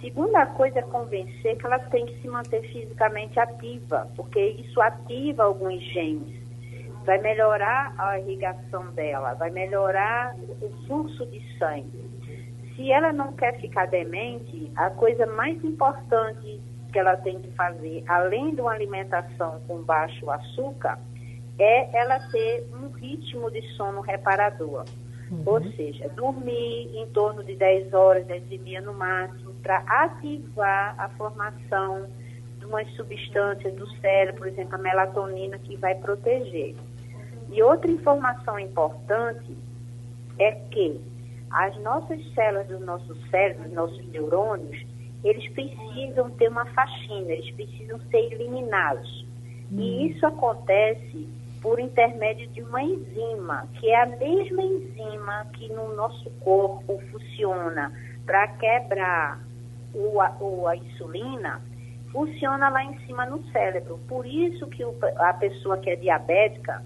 Segunda 0.00 0.46
coisa 0.46 0.78
é 0.78 0.82
convencer 0.82 1.58
que 1.58 1.66
ela 1.66 1.78
tem 1.78 2.06
que 2.06 2.18
se 2.22 2.28
manter 2.28 2.62
fisicamente 2.62 3.38
ativa, 3.38 4.08
porque 4.16 4.40
isso 4.40 4.80
ativa 4.80 5.44
alguns 5.44 5.82
genes. 5.92 6.42
Vai 7.04 7.18
melhorar 7.18 7.94
a 7.98 8.18
irrigação 8.18 8.86
dela, 8.92 9.34
vai 9.34 9.50
melhorar 9.50 10.34
o 10.62 10.70
fluxo 10.86 11.26
de 11.26 11.58
sangue. 11.58 12.10
Se 12.74 12.90
ela 12.90 13.12
não 13.12 13.34
quer 13.34 13.60
ficar 13.60 13.86
demente, 13.86 14.72
a 14.74 14.88
coisa 14.88 15.26
mais 15.26 15.62
importante 15.62 16.60
que 16.94 16.98
ela 17.00 17.16
tem 17.16 17.40
que 17.40 17.50
fazer, 17.50 18.04
além 18.06 18.54
de 18.54 18.60
uma 18.60 18.70
alimentação 18.70 19.60
com 19.66 19.82
baixo 19.82 20.30
açúcar, 20.30 20.96
é 21.58 21.98
ela 21.98 22.20
ter 22.30 22.68
um 22.72 22.88
ritmo 22.92 23.50
de 23.50 23.60
sono 23.74 24.00
reparador. 24.00 24.84
Ou 25.44 25.60
seja, 25.72 26.08
dormir 26.10 26.96
em 26.96 27.04
torno 27.08 27.42
de 27.42 27.56
10 27.56 27.92
horas, 27.92 28.24
10 28.26 28.44
e 28.48 28.58
meia 28.58 28.80
no 28.80 28.94
máximo, 28.94 29.52
para 29.54 29.78
ativar 29.78 30.94
a 30.96 31.08
formação 31.08 32.06
de 32.60 32.64
umas 32.64 32.88
substâncias 32.94 33.74
do 33.74 33.90
cérebro, 33.96 34.42
por 34.42 34.46
exemplo, 34.46 34.76
a 34.76 34.78
melatonina, 34.78 35.58
que 35.58 35.76
vai 35.76 35.96
proteger. 35.96 36.76
E 37.50 37.60
outra 37.60 37.90
informação 37.90 38.56
importante 38.56 39.56
é 40.38 40.52
que 40.70 41.00
as 41.50 41.76
nossas 41.82 42.20
células 42.34 42.68
do 42.68 42.78
nosso 42.78 43.16
cérebro, 43.30 43.66
os 43.66 43.72
nossos 43.72 44.06
neurônios, 44.12 44.93
eles 45.24 45.50
precisam 45.52 46.30
ter 46.30 46.48
uma 46.48 46.66
faxina, 46.66 47.32
eles 47.32 47.50
precisam 47.54 47.98
ser 48.10 48.32
eliminados. 48.32 49.26
E 49.72 50.08
isso 50.08 50.26
acontece 50.26 51.26
por 51.62 51.80
intermédio 51.80 52.46
de 52.48 52.60
uma 52.60 52.82
enzima, 52.82 53.66
que 53.80 53.88
é 53.88 54.02
a 54.02 54.06
mesma 54.06 54.62
enzima 54.62 55.46
que 55.54 55.72
no 55.72 55.96
nosso 55.96 56.30
corpo 56.40 57.00
funciona 57.10 57.90
para 58.26 58.46
quebrar 58.48 59.40
o, 59.94 60.20
a, 60.20 60.36
o, 60.40 60.68
a 60.68 60.76
insulina, 60.76 61.62
funciona 62.12 62.68
lá 62.68 62.84
em 62.84 62.98
cima 63.06 63.24
no 63.24 63.42
cérebro. 63.50 63.98
Por 64.06 64.26
isso 64.26 64.66
que 64.66 64.84
o, 64.84 64.94
a 65.16 65.32
pessoa 65.32 65.78
que 65.78 65.88
é 65.88 65.96
diabética, 65.96 66.82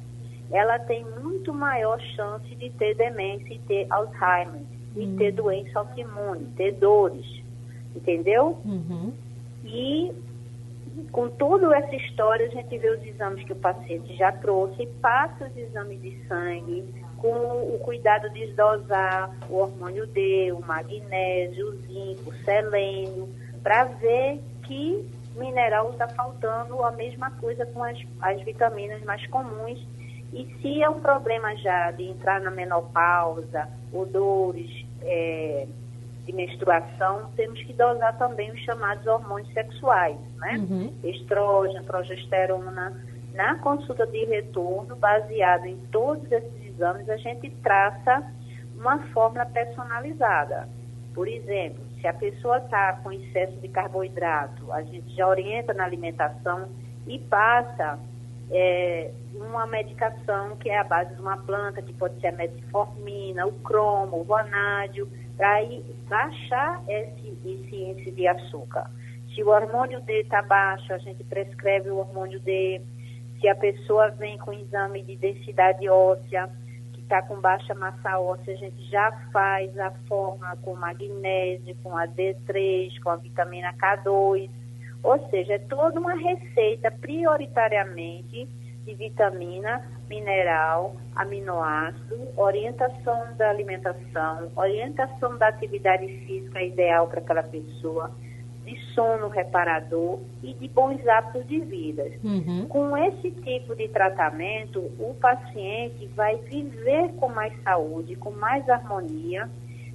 ela 0.50 0.78
tem 0.78 1.04
muito 1.20 1.52
maior 1.52 2.00
chance 2.00 2.54
de 2.54 2.70
ter 2.70 2.94
demência 2.94 3.52
e 3.52 3.58
ter 3.58 3.86
Alzheimer, 3.90 4.62
e 4.96 5.06
ter 5.16 5.32
doença 5.32 5.80
autoimune, 5.80 6.46
ter 6.56 6.72
dores, 6.72 7.42
entendeu? 7.94 8.58
Uhum. 8.64 9.12
E 9.64 10.12
com 11.12 11.28
toda 11.28 11.74
essa 11.76 11.94
história, 11.94 12.46
a 12.46 12.50
gente 12.50 12.76
vê 12.78 12.90
os 12.90 13.04
exames 13.04 13.44
que 13.44 13.52
o 13.52 13.56
paciente 13.56 14.16
já 14.16 14.32
trouxe, 14.32 14.86
passa 15.00 15.46
os 15.46 15.56
exames 15.56 16.00
de 16.02 16.26
sangue, 16.26 16.84
com 17.16 17.28
o 17.28 17.78
cuidado 17.84 18.30
de 18.30 18.46
dosar 18.52 19.30
o 19.48 19.56
hormônio 19.56 20.06
D, 20.06 20.52
o 20.52 20.60
magnésio, 20.60 21.68
o 21.68 21.76
zinco, 21.82 22.30
o 22.30 22.34
selênio, 22.44 23.28
para 23.62 23.84
ver 23.84 24.40
que 24.64 25.08
mineral 25.36 25.90
está 25.90 26.08
faltando, 26.08 26.82
a 26.82 26.90
mesma 26.90 27.30
coisa 27.32 27.64
com 27.66 27.82
as, 27.82 27.98
as 28.20 28.42
vitaminas 28.42 29.02
mais 29.04 29.24
comuns. 29.28 29.86
E 30.32 30.44
se 30.60 30.82
é 30.82 30.90
um 30.90 31.00
problema 31.00 31.56
já 31.56 31.90
de 31.90 32.04
entrar 32.04 32.40
na 32.40 32.50
menopausa, 32.50 33.68
ou 33.92 34.04
dores 34.04 34.84
é, 35.02 35.66
de 36.28 36.34
menstruação, 36.34 37.30
temos 37.36 37.58
que 37.62 37.72
dosar 37.72 38.18
também 38.18 38.50
os 38.50 38.60
chamados 38.60 39.06
hormônios 39.06 39.50
sexuais, 39.54 40.18
né? 40.36 40.58
Uhum. 40.58 40.92
Estrógeno, 41.02 41.82
progesterona. 41.84 43.02
Na 43.32 43.54
consulta 43.60 44.06
de 44.06 44.26
retorno, 44.26 44.94
baseado 44.94 45.64
em 45.64 45.78
todos 45.90 46.30
esses 46.30 46.66
exames, 46.66 47.08
a 47.08 47.16
gente 47.16 47.48
traça 47.62 48.30
uma 48.76 48.98
fórmula 49.08 49.46
personalizada. 49.46 50.68
Por 51.14 51.26
exemplo, 51.26 51.82
se 51.98 52.06
a 52.06 52.12
pessoa 52.12 52.58
está 52.58 52.92
com 53.02 53.10
excesso 53.10 53.56
de 53.56 53.68
carboidrato, 53.68 54.70
a 54.70 54.82
gente 54.82 55.08
já 55.16 55.26
orienta 55.26 55.72
na 55.72 55.84
alimentação 55.84 56.68
e 57.06 57.18
passa 57.18 57.98
é, 58.50 59.10
uma 59.34 59.66
medicação 59.66 60.56
que 60.56 60.68
é 60.68 60.78
a 60.78 60.84
base 60.84 61.14
de 61.14 61.20
uma 61.20 61.38
planta, 61.38 61.80
que 61.80 61.92
pode 61.94 62.20
ser 62.20 62.28
a 62.28 62.32
metformina, 62.32 63.46
o 63.46 63.52
cromo, 63.60 64.20
o 64.20 64.24
vanádio, 64.24 65.08
para 65.38 65.60
baixar 66.08 66.82
esse, 66.88 67.38
esse 67.46 67.76
índice 67.76 68.10
de 68.10 68.26
açúcar. 68.26 68.90
Se 69.32 69.42
o 69.44 69.48
hormônio 69.50 70.00
D 70.00 70.22
está 70.22 70.42
baixo, 70.42 70.92
a 70.92 70.98
gente 70.98 71.22
prescreve 71.22 71.88
o 71.90 71.98
hormônio 71.98 72.40
D. 72.40 72.82
Se 73.40 73.48
a 73.48 73.54
pessoa 73.54 74.10
vem 74.10 74.36
com 74.36 74.52
exame 74.52 75.00
de 75.02 75.14
densidade 75.14 75.88
óssea, 75.88 76.50
que 76.92 77.00
está 77.00 77.22
com 77.22 77.40
baixa 77.40 77.72
massa 77.72 78.18
óssea, 78.18 78.52
a 78.52 78.56
gente 78.56 78.82
já 78.90 79.12
faz 79.32 79.78
a 79.78 79.92
fórmula 80.08 80.56
com 80.56 80.74
magnésio, 80.74 81.76
com 81.84 81.96
a 81.96 82.08
D3, 82.08 83.00
com 83.00 83.10
a 83.10 83.16
vitamina 83.16 83.72
K2. 83.74 84.50
Ou 85.04 85.30
seja, 85.30 85.54
é 85.54 85.58
toda 85.58 86.00
uma 86.00 86.14
receita 86.14 86.90
prioritariamente 86.90 88.48
de 88.88 88.94
vitamina, 88.94 89.82
mineral, 90.08 90.96
aminoácido, 91.14 92.16
orientação 92.38 93.36
da 93.36 93.50
alimentação, 93.50 94.50
orientação 94.56 95.36
da 95.36 95.48
atividade 95.48 96.06
física 96.24 96.62
ideal 96.62 97.06
para 97.06 97.20
aquela 97.20 97.42
pessoa, 97.42 98.10
de 98.64 98.74
sono 98.94 99.28
reparador 99.28 100.20
e 100.42 100.54
de 100.54 100.68
bons 100.68 101.06
hábitos 101.06 101.46
de 101.46 101.60
vida. 101.60 102.10
Uhum. 102.24 102.66
Com 102.66 102.96
esse 102.96 103.30
tipo 103.30 103.76
de 103.76 103.88
tratamento, 103.88 104.80
o 104.98 105.14
paciente 105.20 106.06
vai 106.16 106.36
viver 106.36 107.12
com 107.16 107.28
mais 107.28 107.52
saúde, 107.62 108.16
com 108.16 108.30
mais 108.30 108.66
harmonia, 108.70 109.50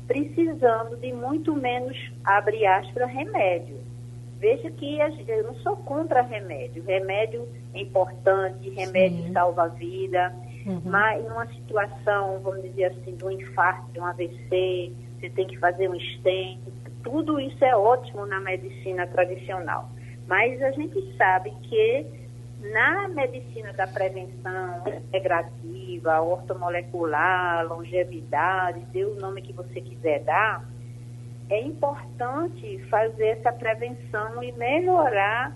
precisando 0.05 0.97
de 0.97 1.11
muito 1.13 1.55
menos, 1.55 1.97
abre 2.23 2.65
aspas, 2.67 3.09
remédio. 3.09 3.77
Veja 4.43 4.69
que 4.71 4.99
eu 4.99 5.43
não 5.45 5.55
sou 5.55 5.77
contra 5.77 6.21
remédio. 6.21 6.83
Remédio 6.83 7.47
é 7.73 7.79
importante, 7.79 8.69
remédio 8.71 9.23
Sim. 9.23 9.31
salva 9.31 9.63
a 9.63 9.67
vida. 9.69 10.35
Uhum. 10.65 10.81
Mas 10.83 11.23
numa 11.23 11.47
situação, 11.47 12.41
vamos 12.41 12.61
dizer 12.61 12.87
assim, 12.87 13.15
de 13.15 13.23
um 13.23 13.31
infarto, 13.31 13.89
de 13.93 14.01
um 14.01 14.05
AVC, 14.05 14.91
você 15.17 15.29
tem 15.29 15.47
que 15.47 15.57
fazer 15.59 15.89
um 15.89 15.97
stent. 15.97 16.59
Tudo 17.01 17.39
isso 17.39 17.63
é 17.63 17.73
ótimo 17.73 18.25
na 18.25 18.41
medicina 18.41 19.07
tradicional. 19.07 19.89
Mas 20.27 20.61
a 20.61 20.71
gente 20.71 21.15
sabe 21.15 21.49
que 21.61 22.05
na 22.73 23.07
medicina 23.07 23.71
da 23.71 23.87
prevenção 23.87 24.83
integrativa, 25.07 26.19
ortomolecular, 26.19 27.65
longevidade, 27.65 28.81
dê 28.91 29.05
o 29.05 29.15
nome 29.15 29.41
que 29.41 29.53
você 29.53 29.79
quiser 29.79 30.19
dar, 30.25 30.65
é 31.49 31.61
importante 31.61 32.77
fazer 32.89 33.27
essa 33.39 33.51
prevenção 33.51 34.41
e 34.43 34.51
melhorar, 34.53 35.55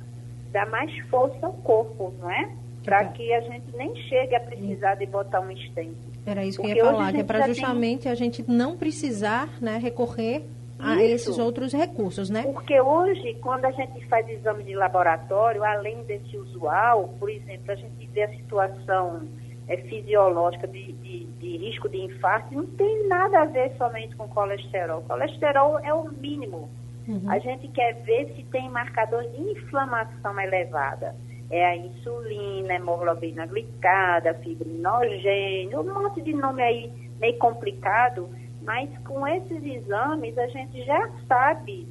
dar 0.51 0.67
mais 0.69 0.95
força 1.09 1.45
ao 1.45 1.53
corpo, 1.53 2.13
não 2.19 2.29
é? 2.29 2.49
Para 2.83 3.05
que 3.05 3.33
a 3.33 3.41
gente 3.41 3.75
nem 3.75 3.95
chegue 4.07 4.35
a 4.35 4.39
precisar 4.39 4.95
de 4.95 5.05
botar 5.05 5.41
um 5.41 5.51
stent. 5.57 5.95
Era 6.25 6.45
isso 6.45 6.61
que 6.61 6.67
eu 6.67 6.69
Porque 6.75 6.79
ia 6.79 6.91
falar, 6.91 7.11
que 7.13 7.19
é 7.19 7.23
para 7.23 7.39
já 7.39 7.45
tem- 7.45 7.53
justamente 7.55 8.07
a 8.09 8.15
gente 8.15 8.45
não 8.49 8.77
precisar 8.77 9.49
né, 9.61 9.77
recorrer 9.77 10.43
a 10.79 10.95
Isso. 10.95 11.29
esses 11.31 11.37
outros 11.39 11.73
recursos, 11.73 12.29
né? 12.29 12.43
Porque 12.43 12.79
hoje, 12.79 13.33
quando 13.41 13.65
a 13.65 13.71
gente 13.71 14.05
faz 14.07 14.27
exame 14.29 14.63
de 14.63 14.75
laboratório, 14.75 15.63
além 15.63 16.03
desse 16.03 16.37
usual, 16.37 17.13
por 17.19 17.29
exemplo, 17.29 17.71
a 17.71 17.75
gente 17.75 18.07
vê 18.13 18.23
a 18.23 18.29
situação 18.29 19.21
é, 19.67 19.77
fisiológica 19.77 20.67
de, 20.67 20.93
de- 20.93 21.25
de 21.25 21.57
risco 21.57 21.89
de 21.89 21.97
infarto, 21.97 22.53
não 22.55 22.65
tem 22.65 23.07
nada 23.07 23.41
a 23.41 23.45
ver 23.45 23.71
somente 23.77 24.15
com 24.15 24.27
colesterol. 24.27 25.01
Colesterol 25.03 25.79
é 25.79 25.93
o 25.93 26.09
mínimo. 26.11 26.69
Uhum. 27.07 27.21
A 27.29 27.37
gente 27.39 27.67
quer 27.69 27.93
ver 28.03 28.33
se 28.35 28.43
tem 28.43 28.69
marcador 28.69 29.23
de 29.29 29.41
inflamação 29.51 30.39
elevada. 30.39 31.15
É 31.49 31.65
a 31.65 31.75
insulina, 31.77 32.73
hemoglobina 32.73 33.45
glicada, 33.45 34.33
fibrinogênio, 34.35 35.79
um 35.81 35.93
monte 36.03 36.21
de 36.21 36.33
nome 36.33 36.61
aí 36.61 36.91
meio 37.19 37.37
complicado, 37.37 38.29
mas 38.63 38.89
com 39.05 39.25
esses 39.27 39.63
exames 39.63 40.37
a 40.37 40.47
gente 40.47 40.83
já 40.83 41.09
sabe 41.27 41.87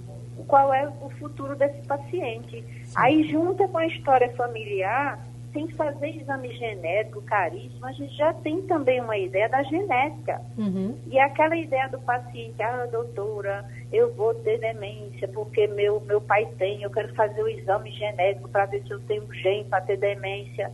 qual 0.47 0.73
é 0.75 0.87
o 1.01 1.09
futuro 1.19 1.57
desse 1.57 1.81
paciente. 1.87 2.63
Aí, 2.95 3.29
junto 3.31 3.67
com 3.69 3.79
a 3.79 3.87
história 3.87 4.29
familiar, 4.35 5.19
sem 5.57 5.69
fazer 5.69 6.09
exame 6.09 6.53
genético 6.53 7.23
caríssimo, 7.23 7.87
a 7.87 7.93
gente 7.93 8.15
já 8.15 8.31
tem 8.35 8.61
também 8.67 9.01
uma 9.01 9.17
ideia 9.17 9.49
da 9.49 9.63
genética. 9.63 10.43
Uhum. 10.59 10.95
E 11.07 11.19
aquela 11.19 11.57
ideia 11.57 11.89
do 11.89 11.99
paciente, 12.01 12.63
ah, 12.63 12.87
doutora, 12.93 13.65
eu 13.91 14.13
vou 14.13 14.35
ter 14.35 14.59
demência 14.59 15.27
porque 15.29 15.67
meu, 15.69 15.99
meu 16.01 16.21
pai 16.21 16.45
tem, 16.59 16.83
eu 16.83 16.91
quero 16.91 17.15
fazer 17.15 17.43
o 17.43 17.49
exame 17.49 17.91
genético 17.93 18.51
para 18.51 18.67
ver 18.67 18.83
se 18.83 18.91
eu 18.91 19.01
tenho 19.01 19.27
gene 19.33 19.65
para 19.65 19.81
ter 19.81 19.97
demência. 19.97 20.71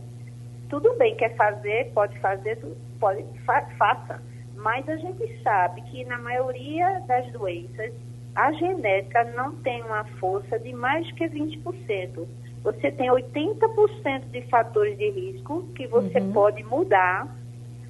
Tudo 0.69 0.93
bem, 0.97 1.15
quer 1.15 1.33
fazer, 1.37 1.89
pode 1.93 2.19
fazer, 2.19 2.57
pode, 2.99 3.23
fa 3.45 3.61
faça. 3.77 4.21
Mas 4.53 4.87
a 4.89 4.97
gente 4.97 5.41
sabe 5.41 5.81
que 5.83 6.03
na 6.03 6.17
maioria 6.17 7.01
das 7.07 7.31
doenças, 7.31 7.93
a 8.35 8.51
genética 8.51 9.23
não 9.35 9.55
tem 9.61 9.81
uma 9.83 10.03
força 10.19 10.59
de 10.59 10.73
mais 10.73 11.09
que 11.13 11.25
20% 11.29 12.27
você 12.63 12.91
tem 12.91 13.09
80% 13.09 14.31
de 14.31 14.41
fatores 14.43 14.97
de 14.97 15.09
risco 15.09 15.67
que 15.75 15.85
você 15.87 16.19
uhum. 16.19 16.31
pode 16.31 16.63
mudar 16.63 17.27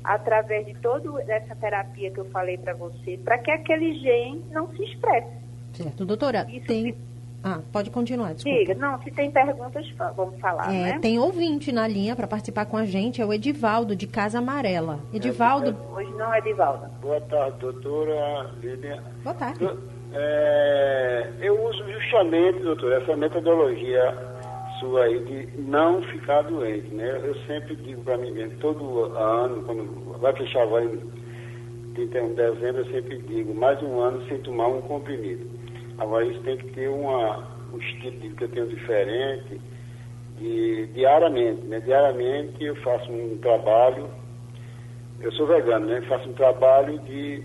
através 0.04 0.66
de 0.66 0.74
toda 0.76 1.22
essa 1.32 1.56
terapia 1.56 2.12
que 2.12 2.20
eu 2.20 2.26
falei 2.26 2.58
para 2.58 2.74
você, 2.74 3.18
para 3.24 3.38
que 3.38 3.52
aquele 3.52 3.94
gene 4.00 4.44
não 4.52 4.68
se 4.76 4.84
expresse. 4.84 5.44
Certo, 5.74 6.06
doutora, 6.06 6.46
Isso 6.50 6.66
tem... 6.66 6.92
Que... 6.92 6.98
Ah, 7.46 7.60
pode 7.74 7.90
continuar, 7.90 8.34
desculpa. 8.34 8.58
Diga, 8.58 8.74
não, 8.76 9.02
se 9.04 9.12
tem 9.12 9.30
perguntas, 9.30 9.86
vamos 10.16 10.40
falar, 10.40 10.74
é, 10.74 10.94
né? 10.94 11.00
Tem 11.02 11.20
ouvinte 11.20 11.74
na 11.74 11.86
linha 11.86 12.16
para 12.16 12.26
participar 12.26 12.66
com 12.66 12.78
a 12.78 12.86
gente, 12.86 13.22
é 13.22 13.26
o 13.26 13.34
Edivaldo, 13.34 13.96
de 13.98 14.08
Casa 14.08 14.40
Amarela. 14.40 15.00
Edivaldo... 15.14 15.72
É, 15.72 15.94
hoje 15.94 16.12
não 16.14 16.34
é 16.34 16.38
Edivaldo. 16.38 16.86
Boa 17.02 17.20
tarde, 17.20 17.58
doutora 17.60 18.50
Lídia. 18.62 19.04
Boa 19.24 19.36
tarde. 19.36 19.70
é, 20.14 21.30
eu 21.42 21.62
uso 21.66 21.84
justamente, 21.92 22.60
doutora, 22.60 23.04
essa 23.04 23.16
metodologia 23.18 24.33
aí 24.98 25.20
de 25.20 25.62
não 25.62 26.02
ficar 26.04 26.42
doente, 26.44 26.94
né? 26.94 27.22
Eu 27.24 27.36
sempre 27.48 27.76
digo 27.78 28.02
para 28.04 28.18
mim 28.18 28.32
mesmo, 28.32 28.58
todo 28.60 29.06
ano, 29.16 29.64
quando 29.64 30.20
vai 30.20 30.34
fechar 30.34 30.68
o 30.68 30.76
ano, 30.76 31.02
31 31.96 32.30
de 32.30 32.36
dezembro, 32.36 32.82
eu 32.82 32.92
sempre 32.92 33.18
digo, 33.20 33.54
mais 33.54 33.82
um 33.82 34.00
ano 34.00 34.26
sem 34.28 34.40
tomar 34.40 34.68
um 34.68 34.82
comprimido. 34.82 35.46
Agora 35.98 36.26
isso 36.26 36.42
tem 36.42 36.58
que 36.58 36.72
ter 36.72 36.90
uma, 36.90 37.48
um 37.74 37.78
estilo 37.78 38.20
de 38.20 38.30
que 38.30 38.44
eu 38.44 38.50
tenho 38.50 38.68
diferente, 38.68 39.62
de, 40.40 40.88
diariamente, 40.88 41.62
né? 41.66 41.80
Diariamente 41.80 42.64
eu 42.64 42.76
faço 42.78 43.12
um 43.12 43.38
trabalho, 43.38 44.10
eu 45.22 45.32
sou 45.34 45.48
vegano, 45.48 45.86
né? 45.86 46.02
Faço 46.02 46.30
um 46.30 46.34
trabalho 46.34 47.00
de 47.00 47.44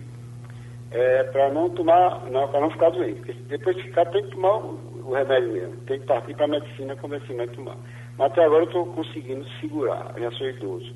é, 0.90 1.24
para 1.24 1.50
não 1.50 1.70
tomar, 1.70 2.20
para 2.20 2.60
não 2.60 2.70
ficar 2.70 2.90
doente. 2.90 3.16
Porque 3.16 3.32
depois 3.48 3.76
de 3.76 3.82
ficar, 3.82 4.06
tem 4.06 4.22
que 4.22 4.30
tomar 4.30 4.56
o 4.58 5.12
remédio 5.12 5.52
mesmo. 5.52 5.76
Tem 5.86 6.00
que 6.00 6.06
partir 6.06 6.34
para 6.34 6.44
a 6.44 6.48
medicina 6.48 6.96
convencional 6.96 7.46
tomar. 7.48 7.76
Mas 8.16 8.32
até 8.32 8.44
agora 8.44 8.62
eu 8.62 8.66
estou 8.66 8.86
conseguindo 8.86 9.44
segurar, 9.60 10.14
já 10.18 10.30
sou 10.32 10.48
idoso. 10.48 10.92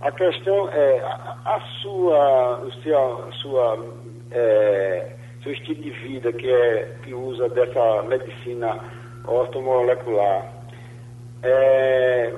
A 0.00 0.10
questão 0.10 0.68
é 0.70 1.00
a, 1.00 1.38
a 1.44 1.60
sua, 1.80 2.60
o 2.60 2.72
seu, 2.82 2.98
a 2.98 3.32
sua, 3.32 3.86
é, 4.32 5.16
seu 5.42 5.52
estilo 5.52 5.82
de 5.82 5.90
vida 5.90 6.32
que, 6.32 6.50
é, 6.50 6.96
que 7.04 7.14
usa 7.14 7.48
dessa 7.48 8.02
medicina 8.02 8.78
ortomolecular. 9.26 10.52
É, 11.42 12.32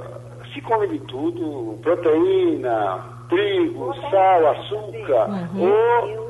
se 0.53 0.61
come 0.61 0.89
de 0.89 0.99
tudo, 1.01 1.79
proteína, 1.83 3.03
trigo, 3.29 3.95
sal, 4.11 4.47
açúcar, 4.49 5.29
uhum. 5.55 5.71
ou 5.71 6.24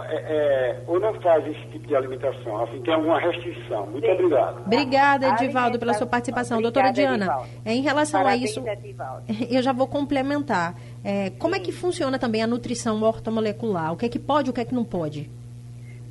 é, 0.00 0.16
é, 0.16 0.82
ou 0.86 0.98
não 0.98 1.12
faz 1.20 1.46
esse 1.46 1.60
tipo 1.68 1.86
de 1.86 1.94
alimentação, 1.94 2.64
assim, 2.64 2.80
tem 2.82 2.94
alguma 2.94 3.20
restrição. 3.20 3.86
Muito 3.86 4.06
Sim. 4.06 4.12
obrigado. 4.12 4.66
Obrigada, 4.66 5.28
Edivaldo, 5.28 5.78
pela 5.78 5.94
sua 5.94 6.06
participação. 6.06 6.58
Obrigada, 6.58 6.92
Doutora 6.92 7.18
Diana, 7.18 7.46
é, 7.64 7.74
em 7.74 7.82
relação 7.82 8.22
Parabéns, 8.22 8.42
a 8.42 8.44
isso, 8.44 8.68
Edivaldo. 8.68 9.24
eu 9.50 9.62
já 9.62 9.72
vou 9.72 9.86
complementar. 9.86 10.74
É, 11.04 11.30
como 11.30 11.54
Sim. 11.54 11.60
é 11.60 11.64
que 11.64 11.72
funciona 11.72 12.18
também 12.18 12.42
a 12.42 12.46
nutrição 12.46 13.02
ortomolecular? 13.02 13.92
O 13.92 13.96
que 13.96 14.06
é 14.06 14.08
que 14.08 14.18
pode, 14.18 14.50
o 14.50 14.52
que 14.52 14.60
é 14.60 14.64
que 14.64 14.74
não 14.74 14.84
pode? 14.84 15.28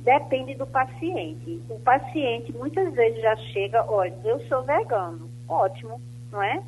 Depende 0.04 0.54
do 0.54 0.66
paciente. 0.66 1.62
O 1.68 1.78
paciente 1.80 2.52
muitas 2.52 2.92
vezes 2.92 3.20
já 3.20 3.36
chega, 3.36 3.84
olha, 3.88 4.14
eu 4.24 4.40
sou 4.48 4.62
vegano, 4.62 5.30
ótimo, 5.48 6.00
não 6.30 6.42
é? 6.42 6.60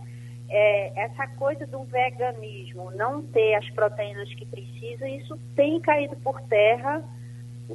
É, 0.56 0.92
essa 0.94 1.26
coisa 1.26 1.66
do 1.66 1.82
veganismo, 1.82 2.92
não 2.92 3.20
ter 3.24 3.56
as 3.56 3.68
proteínas 3.70 4.32
que 4.34 4.46
precisa, 4.46 5.08
isso 5.08 5.36
tem 5.56 5.80
caído 5.80 6.14
por 6.18 6.40
terra. 6.42 7.02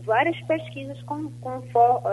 Várias 0.05 0.39
pesquisas 0.43 1.01
com, 1.03 1.29
com, 1.41 1.61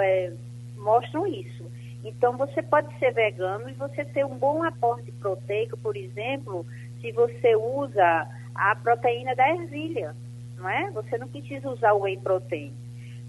é, 0.00 0.32
mostram 0.76 1.24
isso. 1.24 1.70
Então, 2.02 2.36
você 2.36 2.62
pode 2.62 2.92
ser 2.98 3.12
vegano 3.12 3.70
e 3.70 3.74
você 3.74 4.04
ter 4.06 4.26
um 4.26 4.36
bom 4.36 4.64
aporte 4.64 5.12
proteico, 5.12 5.76
por 5.76 5.96
exemplo, 5.96 6.66
se 7.00 7.12
você 7.12 7.54
usa 7.54 8.28
a 8.52 8.74
proteína 8.74 9.36
da 9.36 9.48
ervilha, 9.48 10.16
não 10.56 10.68
é? 10.68 10.90
Você 10.90 11.16
não 11.16 11.28
precisa 11.28 11.70
usar 11.70 11.92
o 11.92 12.00
whey 12.00 12.16
protein. 12.16 12.72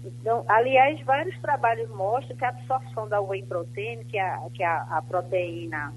Então, 0.04 0.44
aliás, 0.48 1.00
vários 1.02 1.38
trabalhos 1.40 1.88
mostram 1.90 2.36
que 2.36 2.44
a 2.44 2.48
absorção 2.48 3.08
da 3.08 3.20
whey 3.20 3.44
protein, 3.44 4.02
que 4.04 4.18
é 4.18 4.36
que 4.52 4.62
é 4.64 4.66
a, 4.66 4.86
a 4.90 5.02
proteína 5.02 5.92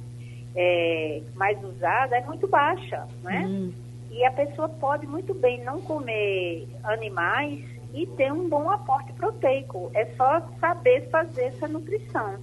é, 0.55 1.21
mais 1.35 1.61
usada 1.63 2.17
é 2.17 2.21
muito 2.25 2.47
baixa, 2.47 3.07
né? 3.23 3.45
Hum. 3.47 3.71
E 4.09 4.25
a 4.25 4.31
pessoa 4.31 4.67
pode 4.67 5.07
muito 5.07 5.33
bem 5.33 5.63
não 5.63 5.81
comer 5.81 6.67
animais 6.83 7.63
e 7.93 8.05
ter 8.07 8.31
um 8.31 8.49
bom 8.49 8.69
aporte 8.69 9.13
proteico. 9.13 9.89
É 9.93 10.05
só 10.17 10.41
saber 10.59 11.09
fazer 11.09 11.45
essa 11.45 11.67
nutrição. 11.67 12.35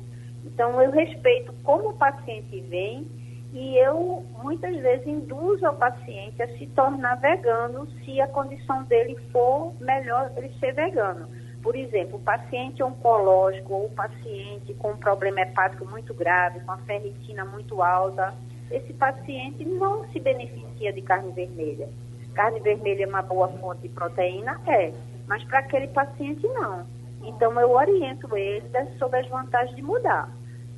Então, 0.45 0.81
eu 0.81 0.91
respeito 0.91 1.53
como 1.63 1.91
o 1.91 1.97
paciente 1.97 2.61
vem 2.63 3.07
e 3.53 3.77
eu 3.79 4.25
muitas 4.43 4.77
vezes 4.77 5.07
induzo 5.07 5.67
o 5.67 5.75
paciente 5.75 6.43
a 6.43 6.49
se 6.59 6.67
tornar 6.69 7.17
vegano 7.17 7.87
se 8.05 8.21
a 8.21 8.29
condição 8.29 8.83
dele 8.85 9.17
for 9.33 9.73
melhor 9.81 10.31
ele 10.37 10.51
ser 10.59 10.73
vegano. 10.73 11.29
Por 11.69 11.77
exemplo, 11.77 12.17
o 12.17 12.23
paciente 12.23 12.83
oncológico 12.83 13.75
ou 13.75 13.85
o 13.85 13.91
paciente 13.91 14.73
com 14.79 14.93
um 14.93 14.97
problema 14.97 15.43
hepático 15.43 15.85
muito 15.85 16.15
grave, 16.15 16.61
com 16.61 16.73
a 16.73 16.79
ferritina 16.79 17.45
muito 17.45 17.83
alta, 17.83 18.33
esse 18.71 18.95
paciente 18.95 19.67
não 19.67 20.09
se 20.09 20.19
beneficia 20.19 20.91
de 20.95 21.03
carne 21.03 21.31
vermelha. 21.33 21.87
Carne 22.33 22.59
vermelha 22.61 23.05
é 23.05 23.07
uma 23.07 23.21
boa 23.21 23.49
fonte 23.49 23.83
de 23.83 23.91
proteína? 23.91 24.59
É, 24.67 24.95
mas 25.27 25.45
para 25.45 25.59
aquele 25.59 25.89
paciente 25.89 26.49
não. 26.49 26.87
Então 27.23 27.61
eu 27.61 27.71
oriento 27.73 28.35
ele 28.35 28.65
sobre 28.99 29.21
as 29.21 29.29
vantagens 29.29 29.77
de 29.77 29.83
mudar. 29.83 30.35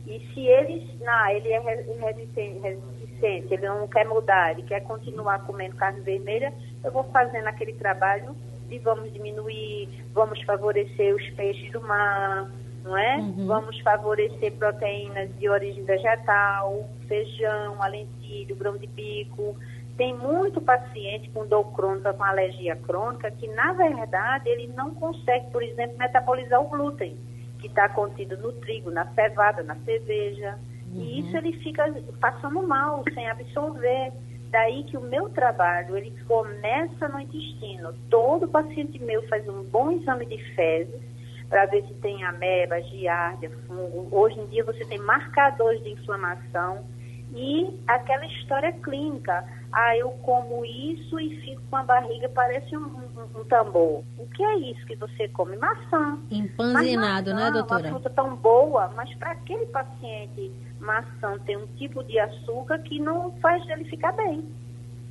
E 0.08 0.18
se 0.34 0.44
ele, 0.44 0.98
não, 1.04 1.28
ele 1.28 1.52
é 1.52 1.60
resistente, 1.60 3.54
ele 3.54 3.68
não 3.68 3.86
quer 3.86 4.06
mudar, 4.06 4.50
ele 4.50 4.64
quer 4.64 4.80
continuar 4.80 5.46
comendo 5.46 5.76
carne 5.76 6.00
vermelha, 6.00 6.52
eu 6.82 6.90
vou 6.90 7.04
fazendo 7.04 7.46
aquele 7.46 7.74
trabalho 7.74 8.34
e 8.70 8.78
vamos 8.78 9.12
diminuir, 9.12 9.88
vamos 10.12 10.40
favorecer 10.42 11.14
os 11.14 11.28
peixes 11.30 11.70
do 11.72 11.80
mar, 11.80 12.50
não 12.82 12.96
é? 12.96 13.16
Uhum. 13.18 13.46
Vamos 13.46 13.78
favorecer 13.80 14.52
proteínas 14.52 15.30
de 15.38 15.48
origem 15.48 15.84
vegetal, 15.84 16.88
feijão, 17.06 17.82
alentilho, 17.82 18.56
grão 18.56 18.76
de 18.76 18.86
bico. 18.86 19.56
Tem 19.96 20.14
muito 20.14 20.60
paciente 20.60 21.28
com 21.30 21.46
dor 21.46 21.72
crônica, 21.72 22.12
com 22.14 22.24
alergia 22.24 22.76
crônica, 22.76 23.30
que 23.32 23.46
na 23.48 23.72
verdade 23.72 24.48
ele 24.48 24.68
não 24.68 24.94
consegue, 24.94 25.50
por 25.50 25.62
exemplo, 25.62 25.98
metabolizar 25.98 26.60
o 26.60 26.68
glúten, 26.68 27.18
que 27.58 27.66
está 27.66 27.88
contido 27.88 28.36
no 28.38 28.52
trigo, 28.52 28.90
na 28.90 29.06
cevada, 29.08 29.62
na 29.62 29.76
cerveja. 29.76 30.58
Uhum. 30.92 31.02
E 31.02 31.20
isso 31.20 31.36
ele 31.36 31.52
fica 31.58 31.84
passando 32.18 32.62
mal, 32.62 33.04
sem 33.12 33.28
absorver. 33.28 34.12
Daí 34.50 34.82
que 34.84 34.96
o 34.96 35.00
meu 35.00 35.28
trabalho, 35.30 35.96
ele 35.96 36.12
começa 36.26 37.08
no 37.08 37.20
intestino. 37.20 37.94
Todo 38.10 38.48
paciente 38.48 38.98
meu 38.98 39.26
faz 39.28 39.48
um 39.48 39.62
bom 39.62 39.92
exame 39.92 40.26
de 40.26 40.38
fezes 40.54 41.00
para 41.48 41.66
ver 41.66 41.84
se 41.86 41.94
tem 41.94 42.24
ameba, 42.24 42.80
giardia, 42.82 43.50
fungo. 43.66 44.08
Hoje 44.10 44.38
em 44.40 44.46
dia 44.46 44.64
você 44.64 44.84
tem 44.84 44.98
marcadores 44.98 45.82
de 45.82 45.90
inflamação 45.90 46.84
e 47.32 47.78
aquela 47.86 48.26
história 48.26 48.72
clínica. 48.72 49.44
Ah, 49.72 49.96
eu 49.96 50.10
como 50.22 50.64
isso 50.64 51.18
e 51.20 51.40
fico 51.42 51.62
com 51.70 51.76
a 51.76 51.84
barriga, 51.84 52.28
parece 52.30 52.76
um, 52.76 52.86
um, 52.86 53.40
um 53.40 53.44
tambor. 53.44 54.02
O 54.18 54.26
que 54.34 54.42
é 54.42 54.56
isso 54.58 54.84
que 54.84 54.96
você 54.96 55.28
come? 55.28 55.56
Maçã. 55.56 56.18
Empanzinado, 56.28 57.32
né, 57.32 57.50
doutora? 57.52 57.82
Uma 57.82 57.90
fruta 57.90 58.10
tão 58.10 58.34
boa, 58.34 58.92
mas 58.96 59.14
para 59.14 59.30
aquele 59.30 59.66
paciente, 59.66 60.52
maçã 60.80 61.38
tem 61.44 61.56
um 61.56 61.66
tipo 61.76 62.02
de 62.04 62.18
açúcar 62.18 62.78
que 62.80 62.98
não 62.98 63.32
faz 63.40 63.66
ele 63.68 63.84
ficar 63.84 64.12
bem. 64.12 64.44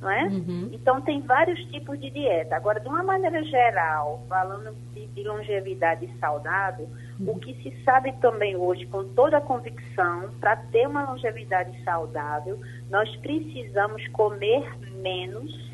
Não 0.00 0.10
é? 0.10 0.24
Uhum. 0.24 0.70
Então, 0.72 1.00
tem 1.02 1.20
vários 1.20 1.62
tipos 1.66 2.00
de 2.00 2.08
dieta. 2.10 2.56
Agora, 2.56 2.80
de 2.80 2.88
uma 2.88 3.02
maneira 3.02 3.44
geral, 3.44 4.24
falando 4.30 4.74
de, 4.94 5.06
de 5.08 5.22
longevidade 5.22 6.08
saudável, 6.18 6.88
o 7.20 7.38
que 7.38 7.52
se 7.62 7.84
sabe 7.84 8.12
também 8.12 8.56
hoje, 8.56 8.86
com 8.86 9.04
toda 9.12 9.36
a 9.36 9.42
convicção, 9.42 10.30
para 10.40 10.56
ter 10.56 10.88
uma 10.88 11.10
longevidade 11.10 11.78
saudável, 11.84 12.58
nós 12.88 13.14
precisamos 13.16 14.06
comer 14.08 14.66
menos 15.02 15.70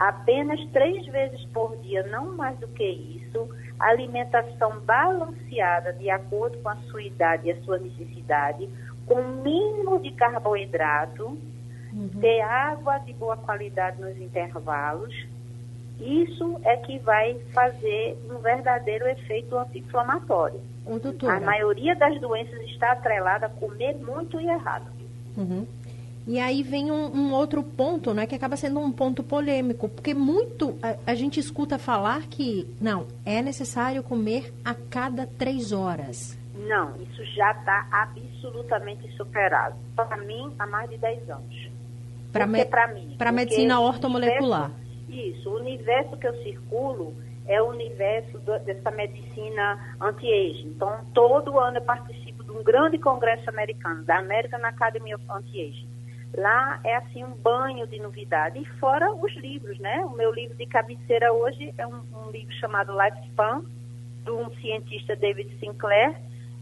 apenas 0.00 0.58
três 0.72 1.04
vezes 1.08 1.44
por 1.52 1.76
dia, 1.82 2.02
não 2.04 2.34
mais 2.34 2.58
do 2.58 2.68
que 2.68 2.82
isso, 2.82 3.46
alimentação 3.78 4.80
balanceada 4.80 5.92
de 5.92 6.08
acordo 6.08 6.56
com 6.62 6.70
a 6.70 6.76
sua 6.76 7.02
idade 7.02 7.48
e 7.48 7.52
a 7.52 7.62
sua 7.62 7.78
necessidade, 7.78 8.66
com 9.10 9.20
mínimo 9.42 9.98
de 9.98 10.12
carboidrato, 10.12 11.36
uhum. 11.92 12.08
ter 12.20 12.40
água 12.42 12.98
de 12.98 13.12
boa 13.12 13.36
qualidade 13.36 14.00
nos 14.00 14.16
intervalos. 14.20 15.12
Isso 15.98 16.60
é 16.62 16.76
que 16.76 16.96
vai 17.00 17.36
fazer 17.52 18.16
um 18.30 18.38
verdadeiro 18.38 19.08
efeito 19.08 19.58
anti-inflamatório. 19.58 20.60
A 21.28 21.40
maioria 21.40 21.96
das 21.96 22.20
doenças 22.20 22.60
está 22.70 22.92
atrelada 22.92 23.46
a 23.46 23.50
comer 23.50 23.96
muito 23.96 24.40
e 24.40 24.46
errado. 24.46 24.86
Uhum. 25.36 25.66
E 26.26 26.38
aí 26.38 26.62
vem 26.62 26.92
um, 26.92 27.06
um, 27.12 27.32
outro 27.32 27.64
ponto, 27.64 28.14
né, 28.14 28.26
que 28.26 28.36
acaba 28.36 28.56
sendo 28.56 28.78
um 28.78 28.92
ponto 28.92 29.24
polêmico, 29.24 29.88
porque 29.88 30.14
muito 30.14 30.78
a, 30.80 31.10
a, 31.10 31.14
gente 31.16 31.40
escuta 31.40 31.78
falar 31.78 32.22
que 32.28 32.68
não 32.80 33.06
é 33.24 33.42
necessário 33.42 34.04
comer 34.04 34.54
a 34.64 34.72
cada 34.72 35.26
três 35.26 35.72
horas. 35.72 36.38
Não, 36.66 36.94
isso 36.96 37.24
já 37.34 37.52
está 37.52 37.86
absolutamente 37.90 39.10
superado. 39.16 39.76
Para 39.96 40.16
mim, 40.18 40.54
há 40.58 40.66
mais 40.66 40.90
de 40.90 40.98
10 40.98 41.30
anos. 41.30 41.70
Para 42.32 42.46
me, 42.46 42.64
mim. 42.94 43.16
Para 43.18 43.32
medicina 43.32 43.80
ortomolecular. 43.80 44.70
Universo, 44.70 45.38
isso, 45.38 45.50
o 45.50 45.56
universo 45.56 46.16
que 46.16 46.26
eu 46.26 46.42
circulo 46.42 47.14
é 47.46 47.60
o 47.60 47.68
universo 47.68 48.38
do, 48.38 48.58
dessa 48.60 48.90
medicina 48.90 49.96
anti-aging. 50.00 50.68
Então, 50.68 51.04
todo 51.12 51.58
ano 51.58 51.78
eu 51.78 51.82
participo 51.82 52.44
de 52.44 52.50
um 52.50 52.62
grande 52.62 52.98
congresso 52.98 53.48
americano, 53.48 54.04
da 54.04 54.18
American 54.18 54.64
Academy 54.64 55.14
of 55.14 55.24
Anti-Aging. 55.28 55.88
Lá 56.36 56.78
é 56.84 56.94
assim 56.96 57.24
um 57.24 57.32
banho 57.32 57.86
de 57.88 57.98
novidade. 57.98 58.60
E 58.60 58.64
fora 58.78 59.12
os 59.12 59.34
livros, 59.36 59.78
né? 59.80 60.04
O 60.04 60.10
meu 60.10 60.32
livro 60.32 60.56
de 60.56 60.66
cabeceira 60.66 61.32
hoje 61.32 61.74
é 61.76 61.86
um, 61.86 62.02
um 62.14 62.30
livro 62.30 62.54
chamado 62.54 62.92
Lifespan, 62.92 63.64
de 64.24 64.30
um 64.30 64.48
cientista 64.60 65.16
David 65.16 65.58
Sinclair, 65.58 66.14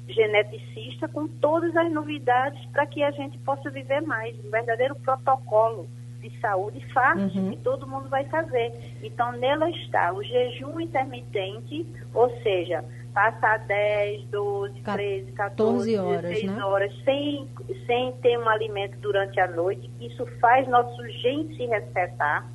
geneticista, 0.09 1.09
com 1.09 1.29
todas 1.29 1.77
as 1.77 1.93
novidades 1.93 2.65
para 2.67 2.87
que 2.87 3.03
a 3.03 3.11
gente 3.11 3.39
possa 3.39 3.71
viver 3.71 4.01
mais. 4.03 4.35
Um 4.45 4.51
verdadeiro 4.51 4.95
protocolo 4.97 5.89
de 6.21 6.31
saúde 6.41 6.85
fácil 6.93 7.41
uhum. 7.41 7.51
que 7.51 7.57
todo 7.59 7.87
mundo 7.87 8.09
vai 8.09 8.25
fazer. 8.25 8.73
Então, 9.03 9.33
nela 9.33 9.71
está 9.71 10.13
o 10.13 10.23
jejum 10.23 10.81
intermitente, 10.81 11.87
ou 12.13 12.31
seja, 12.43 12.85
passar 13.15 13.59
10, 13.67 14.25
12, 14.27 14.81
13, 14.81 15.33
14, 15.33 15.97
horas, 15.99 16.23
16 16.23 16.53
né? 16.53 16.65
horas 16.65 17.05
sem, 17.05 17.49
sem 17.87 18.13
ter 18.23 18.39
um 18.39 18.49
alimento 18.49 18.99
durante 18.99 19.39
a 19.41 19.49
noite. 19.49 19.91
Isso 20.01 20.27
faz 20.41 20.69
nosso 20.69 21.07
gene 21.09 21.57
se 21.57 21.67
respeitar, 21.67 22.47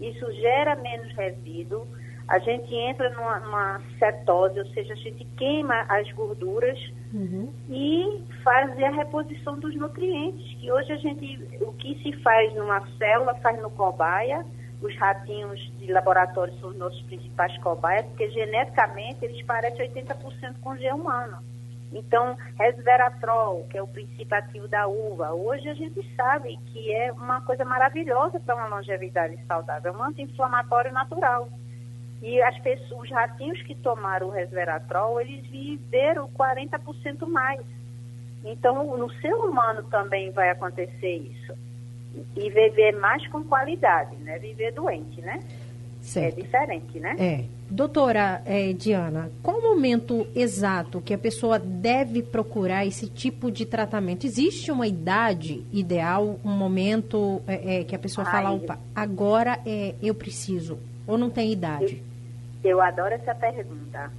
isso 0.00 0.30
gera 0.32 0.76
menos 0.76 1.12
resíduo, 1.14 1.86
a 2.28 2.38
gente 2.38 2.74
entra 2.74 3.08
numa, 3.10 3.40
numa 3.40 3.82
cetose, 3.98 4.58
ou 4.58 4.66
seja, 4.66 4.92
a 4.92 4.96
gente 4.96 5.24
queima 5.36 5.86
as 5.88 6.10
gorduras 6.12 6.78
uhum. 7.12 7.50
e 7.70 8.22
faz 8.44 8.70
a 8.82 8.90
reposição 8.90 9.58
dos 9.58 9.74
nutrientes, 9.74 10.60
que 10.60 10.70
hoje 10.70 10.92
a 10.92 10.96
gente, 10.96 11.42
o 11.62 11.72
que 11.72 11.94
se 12.02 12.12
faz 12.22 12.54
numa 12.54 12.86
célula, 12.98 13.34
faz 13.36 13.60
no 13.62 13.70
cobaia, 13.70 14.44
os 14.82 14.94
ratinhos 14.96 15.58
de 15.78 15.90
laboratório 15.90 16.52
são 16.60 16.68
os 16.68 16.76
nossos 16.76 17.00
principais 17.02 17.56
cobaias, 17.58 18.04
porque 18.06 18.30
geneticamente 18.30 19.24
eles 19.24 19.42
parecem 19.46 19.90
80% 19.90 20.60
com 20.60 20.70
o 20.70 20.76
G 20.76 20.92
humano. 20.92 21.38
Então, 21.90 22.36
resveratrol, 22.58 23.66
que 23.70 23.78
é 23.78 23.82
o 23.82 23.88
princípio 23.88 24.36
ativo 24.36 24.68
da 24.68 24.86
uva, 24.86 25.32
hoje 25.32 25.66
a 25.70 25.74
gente 25.74 26.06
sabe 26.14 26.58
que 26.66 26.92
é 26.92 27.10
uma 27.10 27.40
coisa 27.40 27.64
maravilhosa 27.64 28.38
para 28.38 28.54
uma 28.54 28.66
longevidade 28.66 29.38
saudável, 29.46 29.94
é 29.94 29.96
um 29.96 30.02
anti-inflamatório 30.02 30.92
natural. 30.92 31.48
E 32.22 32.42
as 32.42 32.58
pessoas, 32.58 33.02
os 33.02 33.10
ratinhos 33.10 33.62
que 33.62 33.74
tomaram 33.76 34.28
o 34.28 34.30
resveratrol, 34.30 35.20
eles 35.20 35.46
viveram 35.46 36.28
40% 36.30 37.26
mais. 37.26 37.60
Então, 38.44 38.96
no 38.96 39.10
ser 39.20 39.34
humano 39.34 39.84
também 39.84 40.30
vai 40.30 40.50
acontecer 40.50 41.16
isso 41.16 41.52
e 42.36 42.50
viver 42.50 42.92
mais 42.98 43.26
com 43.28 43.44
qualidade, 43.44 44.16
né? 44.16 44.38
Viver 44.38 44.72
doente, 44.72 45.20
né? 45.20 45.40
Certo. 46.00 46.38
É 46.38 46.42
diferente, 46.42 47.00
né? 47.00 47.16
É. 47.18 47.44
Doutora 47.70 48.40
é, 48.46 48.72
Diana, 48.72 49.30
qual 49.42 49.58
o 49.58 49.62
momento 49.62 50.26
exato 50.34 51.02
que 51.02 51.12
a 51.12 51.18
pessoa 51.18 51.58
deve 51.58 52.22
procurar 52.22 52.86
esse 52.86 53.06
tipo 53.08 53.50
de 53.50 53.66
tratamento? 53.66 54.24
Existe 54.24 54.70
uma 54.70 54.86
idade 54.86 55.62
ideal, 55.70 56.40
um 56.42 56.50
momento 56.50 57.42
é, 57.46 57.80
é, 57.80 57.84
que 57.84 57.94
a 57.94 57.98
pessoa 57.98 58.26
Ai, 58.26 58.32
fala, 58.32 58.50
opa, 58.52 58.78
agora 58.94 59.60
é, 59.66 59.94
eu 60.02 60.14
preciso, 60.14 60.78
ou 61.06 61.18
não 61.18 61.28
tem 61.28 61.52
idade? 61.52 62.02
Eu, 62.62 62.80
adoro 62.80 63.14
essa 63.14 63.34
pergunta. 63.34 64.10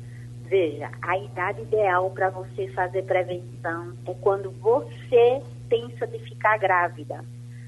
Veja, 0.45 0.89
a 1.01 1.17
idade 1.17 1.61
ideal 1.61 2.09
para 2.09 2.29
você 2.29 2.67
fazer 2.69 3.03
prevenção 3.03 3.93
é 4.05 4.13
quando 4.15 4.49
você 4.51 5.41
pensa 5.69 6.07
de 6.07 6.17
ficar 6.19 6.57
grávida. 6.57 7.23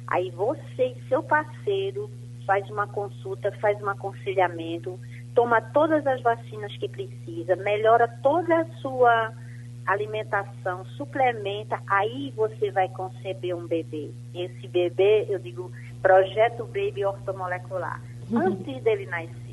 Aí 0.08 0.32
você 0.32 0.88
e 0.88 1.08
seu 1.08 1.22
parceiro 1.22 2.10
faz 2.46 2.68
uma 2.70 2.88
consulta, 2.88 3.52
faz 3.62 3.82
um 3.82 3.90
aconselhamento, 3.90 5.00
toma 5.36 5.62
todas 5.62 6.06
as 6.08 6.22
vacinas 6.22 6.76
que 6.78 6.90
precisa, 6.90 7.56
melhora 7.56 8.08
toda 8.22 8.62
a 8.62 8.66
sua 8.82 9.32
alimentação, 9.86 10.86
suplementa, 10.98 11.80
aí 11.88 12.34
você 12.36 12.72
vai 12.72 12.90
conceber 12.90 13.56
um 13.56 13.68
bebê. 13.68 14.12
Esse 14.34 14.68
bebê, 14.68 15.26
eu 15.30 15.40
digo, 15.40 15.72
projeto 16.02 16.66
baby 16.66 17.06
ortomolecular. 17.06 18.02
Uhum. 18.30 18.48
Antes 18.48 18.82
dele 18.84 19.06
nascer, 19.06 19.51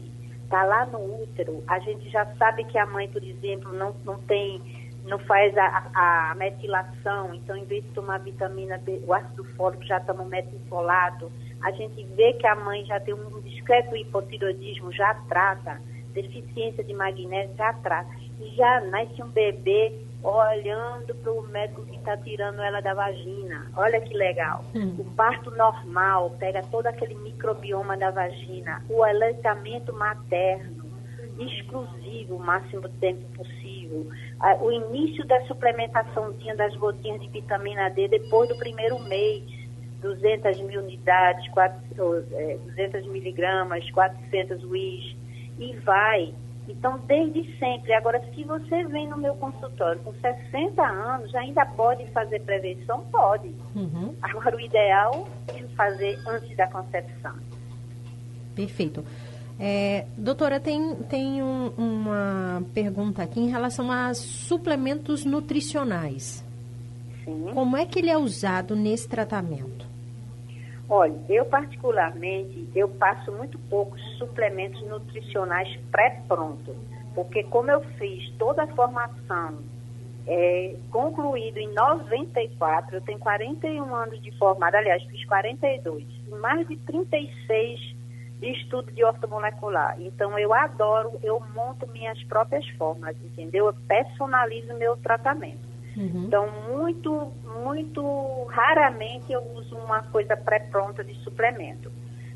tá 0.48 0.64
lá 0.64 0.87
no 0.87 1.22
útero, 1.22 1.62
a 1.66 1.78
gente 1.78 2.08
já 2.11 2.26
sabe 2.37 2.64
que 2.64 2.78
a 2.78 2.87
mãe, 2.87 3.08
por 3.08 3.22
exemplo, 3.22 3.72
não, 3.72 3.94
não 4.04 4.18
tem 4.22 4.61
não 5.04 5.18
faz 5.20 5.56
a, 5.56 5.90
a, 5.94 6.34
metilação, 6.34 7.32
então 7.34 7.56
em 7.56 7.64
vez 7.64 7.82
de 7.82 7.90
tomar 7.92 8.18
vitamina 8.18 8.76
B, 8.76 9.00
o 9.06 9.14
ácido 9.14 9.42
fólico 9.56 9.82
já 9.84 9.98
toma 10.00 10.24
metilfolato, 10.24 11.32
a 11.62 11.70
gente 11.72 12.04
vê 12.14 12.34
que 12.34 12.46
a 12.46 12.54
mãe 12.54 12.84
já 12.84 13.00
tem 13.00 13.14
um 13.14 13.40
discreto 13.40 13.96
hipotiroidismo, 13.96 14.92
já 14.92 15.14
trata, 15.28 15.80
deficiência 16.12 16.84
de 16.84 16.94
magnésio, 16.94 17.56
já 17.56 17.72
trata. 17.74 18.08
Já 18.56 18.80
nasce 18.82 19.22
um 19.22 19.28
bebê 19.28 19.92
olhando 20.22 21.14
para 21.14 21.33
o 21.33 21.42
médico 21.42 21.85
que 21.87 21.96
está 21.96 22.16
tirando 22.16 22.61
ela 22.61 22.81
da 22.81 22.94
vagina. 22.94 23.70
Olha 23.76 24.00
que 24.00 24.14
legal. 24.14 24.64
Hum. 24.74 24.96
O 24.98 25.04
parto 25.14 25.50
normal 25.52 26.35
pega 26.38 26.62
todo 26.70 26.87
aquele 26.87 27.14
microbioma 27.14 27.96
da 27.96 28.11
vagina, 28.11 28.83
o 28.88 29.04
aleitamento 29.04 29.92
materno, 29.92 30.85
exclusivo 31.38 32.37
o 32.37 32.40
máximo 32.40 32.88
tempo 33.00 33.24
possível 33.37 33.68
o 34.61 34.70
início 34.70 35.26
da 35.26 35.40
suplementaçãozinha 35.46 36.54
das 36.54 36.74
gotinhas 36.76 37.20
de 37.20 37.28
vitamina 37.28 37.88
D 37.90 38.09
depois 38.09 38.48
do 38.48 38.57
primeiro 38.57 38.98
mês, 39.00 39.42
200 40.00 40.61
mil 40.62 40.81
unidades, 40.81 41.48
4, 41.50 41.81
200 41.96 43.04
é, 43.04 43.09
miligramas, 43.09 43.90
400 43.90 44.62
WIS, 44.64 45.16
e 45.59 45.76
vai. 45.78 46.35
Então, 46.68 47.00
desde 47.07 47.42
sempre. 47.59 47.92
Agora, 47.94 48.22
se 48.35 48.44
você 48.44 48.85
vem 48.85 49.09
no 49.09 49.16
meu 49.16 49.35
consultório 49.37 50.00
com 50.02 50.12
60 50.12 50.83
anos, 50.83 51.35
ainda 51.35 51.64
pode 51.64 52.07
fazer 52.09 52.40
prevenção? 52.42 53.04
Pode. 53.11 53.48
Uhum. 53.74 54.14
Agora, 54.20 54.54
o 54.54 54.61
ideal 54.61 55.26
é 55.48 55.62
fazer 55.74 56.18
antes 56.26 56.54
da 56.57 56.66
concepção. 56.68 57.35
Perfeito. 58.54 59.04
É, 59.59 60.07
doutora, 60.16 60.61
tem, 60.61 60.94
tem 61.09 61.42
um, 61.42 61.72
uma 61.76 62.62
pergunta 62.74 63.22
aqui 63.22 63.40
em 63.40 63.48
relação 63.48 63.90
a 63.90 64.12
suplementos 64.14 65.24
nutricionais. 65.24 66.44
Sim. 67.24 67.50
Como 67.54 67.76
é 67.76 67.85
que 67.85 67.98
ele 67.98 68.11
é 68.11 68.16
usado 68.16 68.76
nesse 68.76 69.09
tratamento? 69.09 69.88
Olha, 70.90 71.14
eu 71.29 71.44
particularmente, 71.44 72.66
eu 72.74 72.88
passo 72.88 73.31
muito 73.33 73.59
poucos 73.68 74.01
suplementos 74.16 74.81
nutricionais 74.88 75.68
pré-prontos, 75.90 76.74
porque 77.14 77.42
como 77.44 77.70
eu 77.70 77.83
fiz 77.98 78.31
toda 78.38 78.62
a 78.62 78.66
formação 78.68 79.59
é, 80.27 80.77
concluído 80.90 81.59
em 81.59 81.72
94, 81.74 82.96
eu 82.96 83.01
tenho 83.03 83.18
41 83.18 83.94
anos 83.94 84.22
de 84.22 84.31
formada, 84.38 84.79
aliás, 84.79 85.03
fiz 85.05 85.24
42, 85.27 86.05
mais 86.40 86.66
de 86.66 86.77
36 86.79 87.96
de 88.40 88.53
estudo 88.53 88.90
de 88.92 89.05
ortomolecular. 89.05 89.96
Então, 90.01 90.38
eu 90.38 90.55
adoro, 90.55 91.18
eu 91.22 91.42
monto 91.55 91.87
minhas 91.88 92.22
próprias 92.24 92.66
formas, 92.77 93.16
entendeu? 93.22 93.66
Eu 93.66 93.74
personalizo 93.87 94.72
meu 94.74 94.96
tratamento. 94.96 95.67
Uhum. 95.98 96.26
Então, 96.26 96.48
muito, 96.68 97.32
muito 97.61 98.44
raramente 98.44 99.32
eu 99.32 99.42
uso 99.54 99.76
uma 99.76 100.02
coisa 100.04 100.37
pré-pronta 100.37 101.02
de 101.02 101.14
suplemento. 101.24 101.90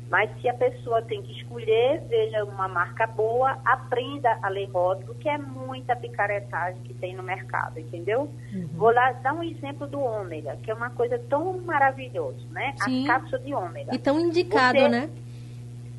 Mas 0.09 0.29
se 0.41 0.49
a 0.49 0.53
pessoa 0.53 1.01
tem 1.01 1.23
que 1.23 1.31
escolher, 1.31 2.03
veja 2.07 2.43
uma 2.43 2.67
marca 2.67 3.07
boa, 3.07 3.57
aprenda 3.65 4.37
a 4.43 4.49
ler 4.49 4.69
rótulo, 4.69 5.15
que 5.15 5.27
é 5.27 5.37
muita 5.37 5.95
picaretagem 5.95 6.81
que 6.83 6.93
tem 6.93 7.15
no 7.15 7.23
mercado, 7.23 7.79
entendeu? 7.79 8.29
Uhum. 8.53 8.69
Vou 8.73 8.91
lá 8.91 9.13
dar 9.13 9.33
um 9.33 9.41
exemplo 9.41 9.87
do 9.87 9.99
ômega, 9.99 10.57
que 10.61 10.69
é 10.69 10.73
uma 10.73 10.91
coisa 10.91 11.17
tão 11.17 11.57
maravilhosa, 11.61 12.45
né? 12.51 12.75
Sim. 12.83 13.05
A 13.09 13.13
cápsula 13.13 13.41
de 13.41 13.55
ômega. 13.55 13.95
E 13.95 13.97
tão 13.97 14.19
indicado, 14.19 14.77
Você, 14.77 14.87
né? 14.89 15.09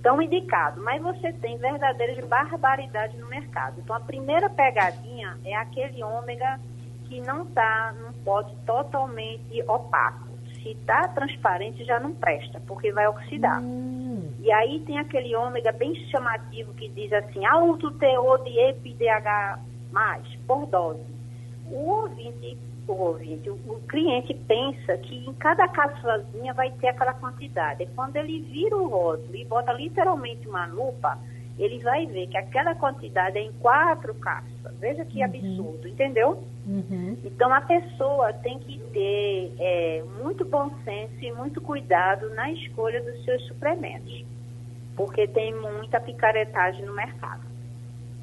tão 0.01 0.21
indicado, 0.23 0.81
mas 0.83 1.03
você 1.03 1.33
tem 1.33 1.57
verdadeiras 1.57 2.25
barbaridades 2.27 3.19
no 3.19 3.27
mercado. 3.27 3.81
Então, 3.81 3.97
a 3.97 4.01
primeira 4.01 4.51
pegadinha 4.51 5.39
é 5.45 5.57
aquele 5.57 6.05
ômega 6.05 6.61
que 7.15 7.21
não 7.21 7.45
está 7.45 7.95
num 8.01 8.13
pote 8.25 8.53
totalmente 8.67 9.63
opaco. 9.69 10.27
Se 10.55 10.71
está 10.71 11.07
transparente, 11.09 11.85
já 11.85 12.01
não 12.01 12.13
presta, 12.13 12.61
porque 12.67 12.91
vai 12.91 13.07
oxidar. 13.07 13.63
Hum. 13.63 14.33
E 14.41 14.51
aí 14.51 14.81
tem 14.81 14.99
aquele 14.99 15.37
ômega 15.37 15.71
bem 15.71 15.95
chamativo 16.11 16.75
que 16.75 16.89
diz 16.89 17.13
assim, 17.13 17.45
alto 17.47 17.93
teor 17.93 18.43
de 18.43 18.59
EPDH+, 18.59 19.61
por 20.47 20.67
dose. 20.67 21.05
O 21.71 21.89
ouvinte 21.89 22.59
o 22.87 22.93
ouvinte, 22.93 23.49
o, 23.49 23.55
o, 23.55 23.81
cliente 23.89 24.35
pensa 24.47 24.99
que 24.99 25.17
em 25.27 25.33
cada 25.35 25.67
cápsulazinha 25.69 26.53
vai 26.53 26.71
ter 26.73 26.89
aquela 26.89 27.15
quantidade. 27.15 27.83
E 27.83 27.87
quando 27.87 28.17
ele 28.17 28.41
vira 28.41 28.77
o 28.77 28.89
rótulo 28.89 29.35
e 29.35 29.43
bota 29.47 29.73
literalmente 29.73 30.47
uma 30.47 30.67
lupa, 30.67 31.19
ele 31.59 31.79
vai 31.79 32.07
ver 32.07 32.27
que 32.27 32.37
aquela 32.37 32.75
quantidade 32.75 33.39
é 33.39 33.43
em 33.43 33.53
quatro 33.53 34.15
cápsulas. 34.15 34.75
Veja 34.79 35.05
que 35.05 35.19
uhum. 35.19 35.25
absurdo, 35.25 35.89
entendeu? 35.89 36.43
Uhum. 36.67 37.17
Então 37.25 37.53
a 37.53 37.61
pessoa 37.61 38.33
tem 38.33 38.59
que 38.59 38.79
ter 38.93 39.53
é, 39.59 40.03
muito 40.23 40.45
bom 40.45 40.71
senso 40.85 41.15
e 41.21 41.33
muito 41.33 41.61
cuidado 41.61 42.31
na 42.31 42.51
escolha 42.51 43.01
dos 43.03 43.25
seus 43.25 43.47
suplementos, 43.47 44.25
porque 44.97 45.27
tem 45.29 45.55
muita 45.55 46.01
picaretagem 46.01 46.85
no 46.85 46.95
mercado. 46.95 47.43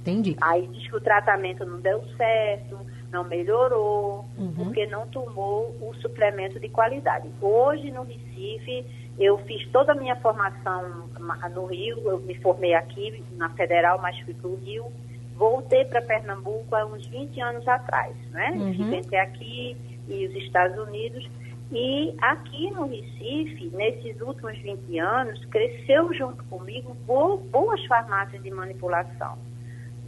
Entendi. 0.01 0.35
Aí 0.41 0.67
diz 0.67 0.87
que 0.87 0.95
o 0.95 1.01
tratamento 1.01 1.63
não 1.63 1.79
deu 1.79 2.03
certo, 2.17 2.79
não 3.11 3.23
melhorou, 3.23 4.25
uhum. 4.37 4.53
porque 4.55 4.87
não 4.87 5.05
tomou 5.07 5.75
o 5.81 5.93
suplemento 5.95 6.59
de 6.59 6.69
qualidade. 6.69 7.29
Hoje, 7.41 7.91
no 7.91 8.03
Recife, 8.03 8.85
eu 9.19 9.37
fiz 9.39 9.67
toda 9.71 9.91
a 9.91 9.95
minha 9.95 10.15
formação 10.15 11.09
no 11.53 11.65
Rio, 11.65 12.01
eu 12.05 12.19
me 12.19 12.35
formei 12.35 12.73
aqui 12.73 13.23
na 13.33 13.49
Federal, 13.49 13.99
mas 14.01 14.17
fui 14.21 14.33
para 14.33 14.49
o 14.49 14.55
Rio. 14.55 14.85
Voltei 15.35 15.85
para 15.85 16.01
Pernambuco 16.01 16.75
há 16.75 16.85
uns 16.85 17.05
20 17.07 17.41
anos 17.41 17.67
atrás, 17.67 18.15
né? 18.29 18.51
Uhum. 18.55 18.73
Fiquei 18.73 18.99
entre 18.99 19.17
aqui 19.17 19.77
e 20.07 20.27
os 20.27 20.35
Estados 20.35 20.77
Unidos. 20.87 21.27
E 21.71 22.13
aqui 22.21 22.69
no 22.71 22.85
Recife, 22.85 23.71
nesses 23.73 24.19
últimos 24.21 24.57
20 24.59 24.99
anos, 24.99 25.43
cresceu 25.45 26.13
junto 26.13 26.43
comigo 26.45 26.95
boas 27.05 27.85
farmácias 27.85 28.43
de 28.43 28.51
manipulação 28.51 29.37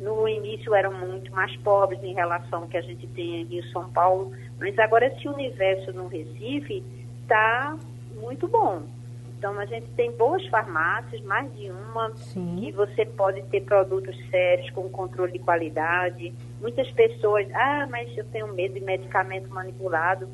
no 0.03 0.27
início 0.27 0.75
eram 0.75 0.93
muito 0.93 1.31
mais 1.33 1.55
pobres 1.57 2.03
em 2.03 2.13
relação 2.13 2.63
ao 2.63 2.67
que 2.67 2.77
a 2.77 2.81
gente 2.81 3.07
tem 3.07 3.41
em 3.41 3.45
Rio 3.45 3.63
São 3.71 3.89
Paulo, 3.89 4.33
mas 4.59 4.77
agora 4.77 5.07
esse 5.07 5.27
universo 5.27 5.93
no 5.93 6.07
Recife 6.07 6.83
está 7.21 7.77
muito 8.13 8.47
bom. 8.47 8.83
Então 9.37 9.57
a 9.59 9.65
gente 9.65 9.87
tem 9.95 10.11
boas 10.11 10.45
farmácias, 10.47 11.21
mais 11.23 11.53
de 11.55 11.69
uma, 11.69 12.13
Sim. 12.15 12.57
que 12.59 12.71
você 12.71 13.05
pode 13.05 13.41
ter 13.43 13.61
produtos 13.61 14.15
sérios 14.29 14.69
com 14.71 14.89
controle 14.89 15.33
de 15.33 15.39
qualidade. 15.39 16.33
Muitas 16.61 16.89
pessoas, 16.91 17.47
ah, 17.53 17.87
mas 17.89 18.15
eu 18.17 18.25
tenho 18.25 18.53
medo 18.53 18.73
de 18.73 18.81
medicamento 18.81 19.49
manipulado. 19.49 20.29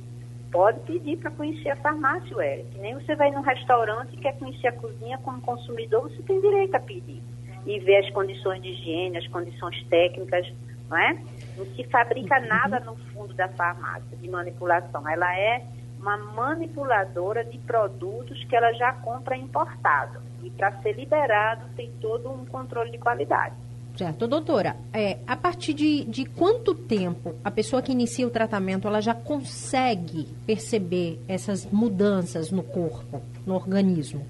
Pode 0.52 0.80
pedir 0.82 1.18
para 1.18 1.32
conhecer 1.32 1.70
a 1.70 1.76
farmácia, 1.76 2.36
Eric. 2.40 2.78
Nem 2.80 2.96
você 2.96 3.16
vai 3.16 3.32
num 3.32 3.42
restaurante 3.42 4.16
e 4.16 4.18
quer 4.18 4.38
conhecer 4.38 4.68
a 4.68 4.74
cozinha 4.74 5.18
como 5.20 5.42
consumidor, 5.42 6.04
você 6.04 6.22
tem 6.24 6.42
direito 6.42 6.76
a 6.76 6.80
pedir 6.80 7.22
e 7.70 7.80
ver 7.80 7.98
as 7.98 8.10
condições 8.10 8.62
de 8.64 8.70
higiene, 8.70 9.18
as 9.18 9.28
condições 9.28 9.84
técnicas, 9.90 10.52
não 10.90 10.98
é? 10.98 11.14
Não 11.56 11.66
se 11.76 11.84
fabrica 11.84 12.40
uhum. 12.40 12.48
nada 12.48 12.80
no 12.80 12.96
fundo 12.96 13.34
da 13.36 13.48
farmácia 13.50 14.18
de 14.18 14.28
manipulação. 14.28 15.08
Ela 15.08 15.38
é 15.38 15.64
uma 16.00 16.18
manipuladora 16.18 17.46
de 17.46 17.60
produtos 17.60 18.44
que 18.46 18.56
ela 18.56 18.74
já 18.74 18.94
compra 18.94 19.38
importado. 19.38 20.20
E 20.42 20.50
para 20.50 20.72
ser 20.82 20.94
liberado 20.94 21.68
tem 21.76 21.92
todo 22.02 22.32
um 22.32 22.44
controle 22.46 22.90
de 22.90 22.98
qualidade. 22.98 23.54
Certo. 23.96 24.28
Doutora, 24.28 24.76
é, 24.94 25.20
a 25.28 25.36
partir 25.36 25.74
de, 25.74 26.06
de 26.06 26.26
quanto 26.26 26.74
tempo 26.74 27.36
a 27.44 27.52
pessoa 27.52 27.82
que 27.82 27.92
inicia 27.92 28.26
o 28.26 28.30
tratamento 28.30 28.88
ela 28.88 29.02
já 29.02 29.14
consegue 29.14 30.26
perceber 30.48 31.20
essas 31.28 31.66
mudanças 31.66 32.50
no 32.50 32.64
corpo, 32.64 33.22
no 33.46 33.54
organismo? 33.54 34.26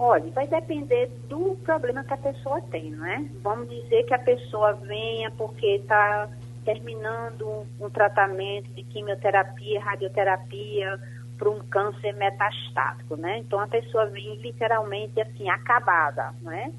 Olha, 0.00 0.30
vai 0.30 0.46
depender 0.46 1.10
do 1.28 1.56
problema 1.64 2.04
que 2.04 2.14
a 2.14 2.16
pessoa 2.16 2.60
tem, 2.70 2.92
não 2.92 3.04
é? 3.04 3.24
Vamos 3.42 3.68
dizer 3.68 4.04
que 4.04 4.14
a 4.14 4.18
pessoa 4.18 4.72
venha 4.74 5.28
porque 5.32 5.66
está 5.74 6.28
terminando 6.64 7.66
um 7.80 7.90
tratamento 7.90 8.70
de 8.74 8.84
quimioterapia, 8.84 9.80
radioterapia 9.80 11.00
para 11.36 11.50
um 11.50 11.58
câncer 11.58 12.14
metastático, 12.14 13.16
né? 13.16 13.38
Então 13.38 13.58
a 13.58 13.66
pessoa 13.66 14.06
vem 14.06 14.36
literalmente 14.36 15.20
assim 15.20 15.48
acabada, 15.48 16.32
não 16.42 16.52
é? 16.52 16.70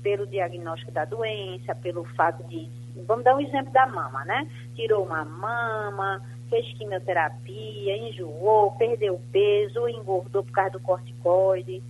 Pelo 0.00 0.24
diagnóstico 0.24 0.92
da 0.92 1.04
doença, 1.04 1.74
pelo 1.74 2.04
fato 2.14 2.44
de, 2.44 2.68
vamos 3.08 3.24
dar 3.24 3.34
um 3.34 3.40
exemplo 3.40 3.72
da 3.72 3.88
mama, 3.88 4.24
né? 4.24 4.48
Tirou 4.76 5.04
uma 5.04 5.24
mama, 5.24 6.22
fez 6.48 6.64
quimioterapia, 6.74 7.96
enjoou, 7.96 8.70
perdeu 8.72 9.20
peso, 9.32 9.80
ou 9.80 9.88
engordou 9.88 10.44
por 10.44 10.52
causa 10.52 10.70
do 10.70 10.80
corticoide 10.80 11.82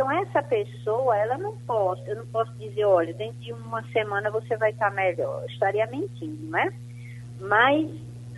então, 0.00 0.10
essa 0.12 0.42
pessoa, 0.42 1.14
ela 1.14 1.36
não 1.36 1.54
posso, 1.58 2.02
eu 2.06 2.16
não 2.16 2.26
posso 2.28 2.50
dizer, 2.54 2.86
olha, 2.86 3.12
dentro 3.12 3.38
de 3.40 3.52
uma 3.52 3.82
semana 3.88 4.30
você 4.30 4.56
vai 4.56 4.70
estar 4.70 4.90
melhor. 4.90 5.42
Eu 5.42 5.48
estaria 5.48 5.86
mentindo, 5.88 6.50
né? 6.50 6.72
Mas 7.38 7.90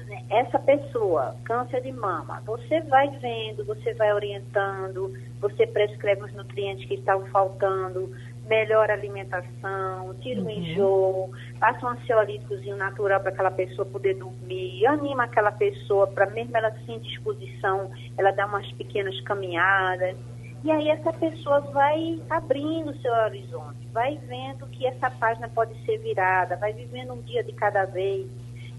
né, 0.09 0.25
essa 0.29 0.59
pessoa, 0.59 1.37
câncer 1.45 1.81
de 1.83 1.93
mama, 1.93 2.43
você 2.45 2.81
vai 2.81 3.09
vendo, 3.19 3.65
você 3.65 3.95
vai 3.95 4.13
orientando, 4.13 5.17
você 5.41 5.65
prescreve 5.65 6.25
os 6.25 6.35
nutrientes 6.35 6.85
que 6.89 6.95
estavam 6.95 7.27
faltando, 7.27 8.13
melhora 8.45 8.95
a 8.95 8.97
alimentação, 8.97 10.17
tira 10.21 10.41
uhum. 10.41 10.49
o 10.49 10.51
enjoo, 10.51 11.31
passa 11.61 11.87
um 11.87 11.91
ansiolíticozinho 11.91 12.77
natural 12.77 13.21
para 13.21 13.31
aquela 13.31 13.53
pessoa 13.53 13.87
poder 13.87 14.15
dormir, 14.15 14.85
anima 14.85 15.25
aquela 15.25 15.53
pessoa 15.53 16.09
para 16.09 16.27
mesmo 16.27 16.57
ela 16.57 16.75
sem 16.85 16.99
disposição, 16.99 17.93
ela 18.19 18.33
dar 18.33 18.47
umas 18.47 18.69
pequenas 18.73 19.21
caminhadas. 19.21 20.17
E 20.65 20.71
aí 20.71 20.89
essa 20.89 21.13
pessoa 21.13 21.61
vai 21.61 22.21
abrindo 22.31 22.91
o 22.91 22.97
seu 22.99 23.13
horizonte, 23.13 23.87
vai 23.93 24.17
vendo 24.29 24.67
que 24.69 24.87
essa 24.87 25.11
página 25.11 25.49
pode 25.49 25.75
ser 25.85 25.99
virada, 25.99 26.57
vai 26.57 26.73
vivendo 26.73 27.15
um 27.15 27.23
dia 27.23 27.43
de 27.43 27.53
cada 27.53 27.85
vez. 27.85 28.29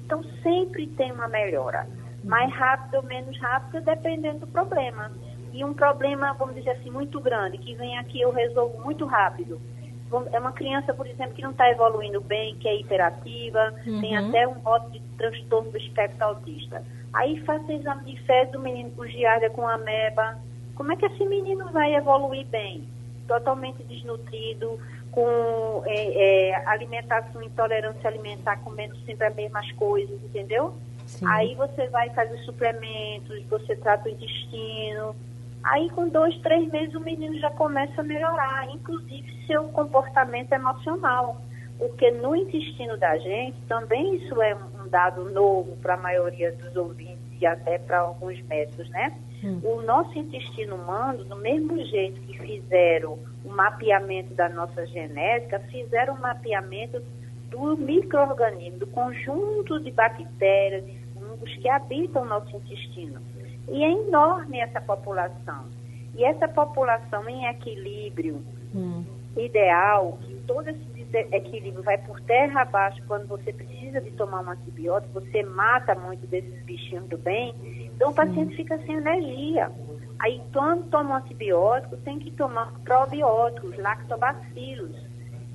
Então 0.05 0.23
sempre 0.41 0.87
tem 0.87 1.11
uma 1.11 1.27
melhora. 1.27 1.85
Mais 2.23 2.53
rápido 2.53 2.95
ou 2.95 3.03
menos 3.03 3.37
rápido, 3.37 3.83
dependendo 3.83 4.39
do 4.39 4.47
problema. 4.47 5.11
E 5.51 5.63
um 5.63 5.73
problema, 5.73 6.33
vamos 6.33 6.55
dizer 6.55 6.71
assim, 6.71 6.89
muito 6.89 7.19
grande, 7.19 7.57
que 7.57 7.75
vem 7.75 7.97
aqui 7.97 8.21
eu 8.21 8.31
resolvo 8.31 8.81
muito 8.81 9.05
rápido. 9.05 9.59
É 10.31 10.39
uma 10.39 10.53
criança, 10.53 10.93
por 10.93 11.05
exemplo, 11.05 11.33
que 11.33 11.41
não 11.41 11.51
está 11.51 11.69
evoluindo 11.69 12.21
bem, 12.21 12.55
que 12.55 12.67
é 12.67 12.79
hiperativa, 12.79 13.73
uhum. 13.85 13.99
tem 13.99 14.15
até 14.15 14.47
um 14.47 14.53
rótulo 14.53 14.91
de 14.91 14.99
transtorno 15.17 15.71
do 15.71 15.77
espectro 15.77 16.23
autista. 16.23 16.83
Aí 17.11 17.39
faça 17.41 17.73
exame 17.73 18.03
de 18.05 18.21
fezes 18.23 18.51
do 18.53 18.59
menino 18.59 18.91
com 18.91 19.05
giardia, 19.05 19.49
com 19.49 19.67
ameba, 19.67 20.37
como 20.75 20.91
é 20.91 20.95
que 20.95 21.05
esse 21.05 21.25
menino 21.25 21.71
vai 21.71 21.95
evoluir 21.95 22.45
bem? 22.47 22.87
Totalmente 23.27 23.83
desnutrido, 23.83 24.79
com 25.11 25.83
é, 25.85 26.49
é, 26.49 26.67
alimentação, 26.67 27.41
intolerância 27.41 28.09
alimentar, 28.09 28.57
comendo 28.57 28.95
sempre 29.05 29.27
as 29.27 29.35
mesmas 29.35 29.71
coisas, 29.73 30.21
entendeu? 30.23 30.73
Sim. 31.05 31.25
Aí 31.27 31.55
você 31.55 31.87
vai 31.87 32.09
fazer 32.09 32.37
suplementos, 32.39 33.43
você 33.45 33.75
trata 33.75 34.09
o 34.09 34.11
intestino. 34.11 35.15
Aí 35.63 35.89
com 35.91 36.09
dois, 36.09 36.35
três 36.39 36.69
meses 36.71 36.95
o 36.95 36.99
menino 36.99 37.37
já 37.39 37.51
começa 37.51 38.01
a 38.01 38.03
melhorar, 38.03 38.67
inclusive 38.73 39.45
seu 39.45 39.65
comportamento 39.65 40.51
emocional. 40.51 41.41
Porque 41.77 42.11
no 42.11 42.35
intestino 42.35 42.97
da 42.97 43.17
gente, 43.17 43.57
também 43.67 44.15
isso 44.15 44.41
é 44.41 44.55
um 44.55 44.87
dado 44.87 45.29
novo 45.31 45.75
para 45.77 45.93
a 45.93 45.97
maioria 45.97 46.51
dos 46.51 46.75
ouvintes 46.75 47.17
e 47.39 47.45
até 47.45 47.77
para 47.77 47.99
alguns 47.99 48.41
médicos, 48.43 48.89
né? 48.89 49.15
Hum. 49.43 49.59
O 49.63 49.81
nosso 49.81 50.17
intestino 50.17 50.75
humano, 50.75 51.25
do 51.25 51.35
mesmo 51.35 51.77
jeito 51.85 52.21
que 52.21 52.37
fizeram 52.39 53.19
o 53.43 53.49
mapeamento 53.49 54.33
da 54.33 54.47
nossa 54.47 54.85
genética, 54.87 55.59
fizeram 55.71 56.15
o 56.15 56.21
mapeamento 56.21 57.01
do 57.49 57.75
microorganismo, 57.77 58.79
do 58.79 58.87
conjunto 58.87 59.79
de 59.81 59.91
bactérias 59.91 60.85
e 60.87 60.97
fungos 61.13 61.55
que 61.57 61.67
habitam 61.69 62.23
o 62.23 62.25
nosso 62.25 62.55
intestino. 62.55 63.21
E 63.69 63.83
é 63.83 63.91
enorme 63.91 64.59
essa 64.59 64.79
população. 64.81 65.65
E 66.15 66.23
essa 66.23 66.47
população 66.47 67.27
em 67.27 67.45
equilíbrio 67.47 68.41
hum. 68.73 69.03
ideal, 69.35 70.17
que 70.21 70.35
todo 70.47 70.69
esse 70.69 70.93
equilíbrio 71.31 71.83
vai 71.83 71.97
por 71.97 72.19
terra 72.21 72.61
abaixo 72.61 73.01
quando 73.07 73.27
você 73.27 73.51
precisa 73.53 74.01
de 74.01 74.11
tomar 74.11 74.41
um 74.41 74.49
antibiótico, 74.49 75.19
você 75.19 75.43
mata 75.43 75.93
muito 75.95 76.25
desses 76.27 76.63
bichinhos 76.63 77.05
do 77.07 77.17
bem, 77.17 77.53
então 77.95 78.11
o 78.11 78.13
paciente 78.13 78.55
fica 78.55 78.77
sem 78.79 78.95
energia. 78.95 79.71
Aí 80.19 80.41
quando 80.51 80.89
toma 80.89 81.11
um 81.11 81.17
antibiótico, 81.17 81.97
tem 81.97 82.19
que 82.19 82.31
tomar 82.31 82.71
probióticos, 82.83 83.77
lactobacilos. 83.77 84.95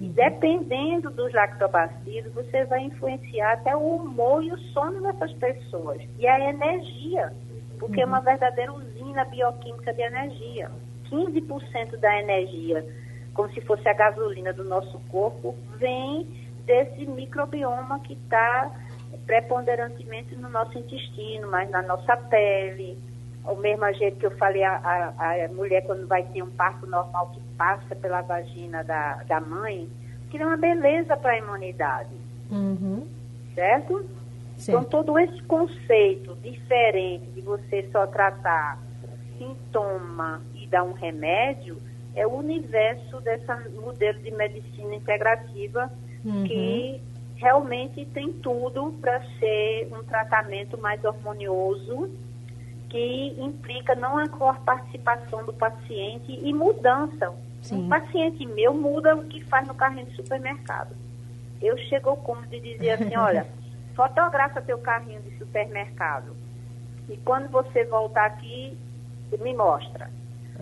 E 0.01 0.09
dependendo 0.09 1.11
dos 1.11 1.33
lactobacilos, 1.33 2.33
você 2.33 2.65
vai 2.67 2.83
influenciar 2.83 3.55
até 3.55 3.75
o 3.75 3.97
humor 3.97 4.45
e 4.45 4.53
o 4.53 4.59
sono 4.73 5.03
dessas 5.03 5.33
pessoas. 5.35 6.01
E 6.19 6.27
a 6.27 6.51
energia, 6.51 7.33
porque 7.79 8.01
é 8.01 8.07
uma 8.07 8.21
verdadeira 8.21 8.73
usina 8.73 9.25
bioquímica 9.25 9.93
de 9.93 10.03
energia. 10.03 10.71
15% 11.11 11.97
da 11.97 12.21
energia 12.21 12.85
como 13.39 13.49
se 13.53 13.61
fosse 13.61 13.89
a 13.89 13.95
gasolina 13.95 14.53
do 14.53 14.65
nosso 14.65 14.99
corpo, 15.09 15.55
vem 15.77 16.27
desse 16.67 17.07
microbioma 17.07 18.01
que 18.01 18.15
está 18.15 18.69
preponderantemente 19.27 20.35
no 20.37 20.49
nosso 20.49 20.79
intestino, 20.79 21.49
mas 21.49 21.71
na 21.71 21.83
nossa 21.83 22.17
pele. 22.17 22.99
O 23.45 23.55
mesmo 23.57 23.91
jeito 23.95 24.19
que 24.19 24.27
eu 24.27 24.37
falei, 24.37 24.63
a, 24.63 24.77
a, 24.77 25.45
a 25.45 25.49
mulher 25.49 25.85
quando 25.87 26.07
vai 26.07 26.23
ter 26.25 26.43
um 26.43 26.51
parto 26.51 26.87
normal 26.87 27.31
que 27.35 27.41
passa 27.57 27.97
pela 27.97 28.21
vagina 28.21 28.85
da, 28.85 29.23
da 29.25 29.41
mãe, 29.41 29.89
que 30.31 30.37
é 30.37 30.47
uma 30.47 30.57
beleza 30.57 31.17
para 31.17 31.33
a 31.33 31.39
imunidade. 31.39 32.15
Uhum. 32.51 33.07
Certo? 33.55 34.05
Então, 34.61 34.83
todo 34.83 35.19
esse 35.19 35.41
conceito 35.45 36.35
diferente 36.43 37.27
de 37.31 37.41
você 37.41 37.89
só 37.93 38.07
tratar 38.07 38.79
sintoma 39.39 40.43
e 40.55 40.67
dar 40.67 40.83
um 40.83 40.93
remédio 40.93 41.79
é 42.15 42.27
o 42.27 42.37
universo 42.37 43.21
desse 43.21 43.47
modelo 43.77 44.19
de 44.19 44.31
medicina 44.33 44.95
integrativa 44.97 45.91
uhum. 46.25 46.45
que 46.45 47.01
realmente 47.39 48.05
tem 48.07 48.33
tudo 48.33 48.93
para 49.01 49.23
ser 49.39 49.89
um 49.93 50.03
tratamento 50.03 50.77
mais 50.77 51.03
harmonioso, 51.05 52.11
que 52.91 53.35
implica 53.39 53.95
não 53.95 54.19
só 54.37 54.51
a 54.51 54.55
participação 54.55 55.45
do 55.45 55.53
paciente 55.53 56.33
e 56.33 56.53
mudança. 56.53 57.33
Sim. 57.63 57.85
Um 57.85 57.89
paciente 57.89 58.45
meu 58.45 58.75
muda 58.75 59.15
o 59.15 59.25
que 59.25 59.43
faz 59.45 59.67
no 59.67 59.75
carrinho 59.75 60.07
de 60.07 60.17
supermercado. 60.17 60.97
Eu 61.63 61.77
chego 61.79 62.17
como 62.19 62.45
de 62.47 62.61
dizer 62.61 62.91
assim, 62.91 63.15
olha, 63.17 63.47
fotografa 63.95 64.61
teu 64.61 64.79
carrinho 64.79 65.21
de 65.23 65.39
supermercado. 65.39 66.37
E 67.09 67.17
quando 67.19 67.49
você 67.51 67.85
voltar 67.85 68.27
aqui, 68.27 68.77
me 69.41 69.55
mostra. 69.55 70.11